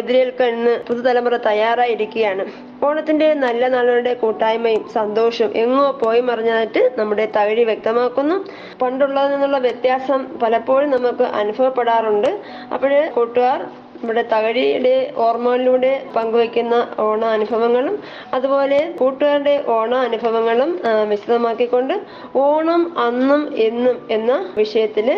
എതിരേൽക്കാൻ 0.00 0.50
ഇന്ന് 0.58 0.74
പുതുതലമുറ 0.88 1.36
തയ്യാറായിരിക്കുകയാണ്. 1.50 2.44
ഓണത്തിന്റെ 2.86 3.34
നല്ല 3.34 3.68
നാളുകളുടെ 3.68 4.14
കൂട്ടായ്മയും 4.14 4.82
സന്തോഷവും 4.96 5.52
എങ്ങോ 5.62 5.84
പോയി 6.02 6.20
മറിഞ്ഞതായിട്ട് 6.28 6.82
നമ്മുടെ 6.98 7.26
തകഴി 7.36 7.64
വ്യക്തമാക്കുന്നു. 7.70 8.36
പണ്ടുള്ളതിൽ 8.82 9.32
നിന്നുള്ള 9.34 9.58
വ്യത്യാസം 9.66 10.22
പലപ്പോഴും 10.42 10.88
നമുക്ക് 10.96 11.26
അനുഭവപ്പെടാറുണ്ട്. 11.40 12.30
അപ്പോഴ് 12.74 13.02
കൂട്ടുകാർ 13.18 13.60
നമ്മുടെ 14.00 14.22
തകഴിയുടെ 14.32 14.96
ഓർമ്മകളിലൂടെ 15.24 15.92
പങ്കുവയ്ക്കുന്ന 16.16 16.74
ഓണ 17.04 17.22
അനുഭവങ്ങളും 17.36 17.94
അതുപോലെ 18.36 18.78
കൂട്ടുകാരുടെ 18.98 19.54
ഓണ 19.76 19.92
അനുഭവങ്ങളും 20.08 20.70
വിശദമാക്കിക്കൊണ്ട് 21.10 21.94
ഓണം 22.42 22.82
അന്നും 23.06 23.42
എന്നും 23.66 23.96
എന്ന 24.10 24.32
വിഷയത്തിൽ 24.56 25.08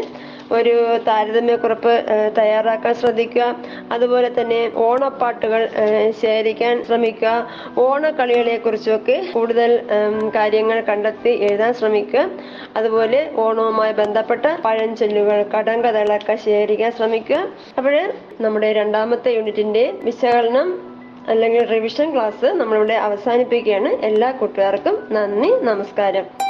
ഒരു 0.53 0.99
താരതമ്യക്കുറിപ്പ് 1.09 2.05
തയ്യാറാക്കാൻ 2.39 2.95
ശ്രദ്ധിക്കുക. 2.95 3.57
അതുപോലെ 3.93 4.31
തന്നെ 4.41 4.73
ഓണപ്പാട്ടുകൾ 4.77 5.69
ശേഖരിക്കാൻ 6.23 6.85
ശ്രമിക്കുക. 6.85 7.49
ഓണക്കളികളെ 7.79 8.57
കുറിച്ചൊക്കെ 8.57 9.27
കൂടുതൽ 9.35 9.87
കാര്യങ്ങൾ 10.35 10.81
കണ്ടെത്തി 10.81 11.29
എഴുതാൻ 11.29 11.75
ശ്രമിക്കുക. 11.75 12.31
അതുപോലെ 12.77 13.31
ഓണവുമായി 13.37 13.93
ബന്ധപ്പെട്ട 13.93 14.47
പഴഞ്ചൊല്ലുകൾ 14.65 15.43
കടങ്കഥകളൊക്കെ 15.43 16.37
ശേഖരിക്കാൻ 16.45 16.93
ശ്രമിക്കുക. 16.93 17.49
അപ്പോഴ് 17.79 18.05
നമ്മുടെ 18.41 18.73
രണ്ടാമത്തെ 18.73 19.31
യൂണിറ്റിന്റെ 19.33 19.93
വിശകലനം 20.03 20.91
അല്ലെങ്കിൽ 21.29 21.65
റിവിഷൻ 21.65 22.15
ക്ലാസ് 22.15 22.47
നമ്മളിവിടെ 22.47 22.95
അവസാനിപ്പിക്കുകയാണ്. 22.95 23.89
എല്ലാ 23.89 24.31
കൂട്ടുകാർക്കും 24.31 25.09
നന്ദി 25.11 25.51
നമസ്കാരം. 25.65 26.50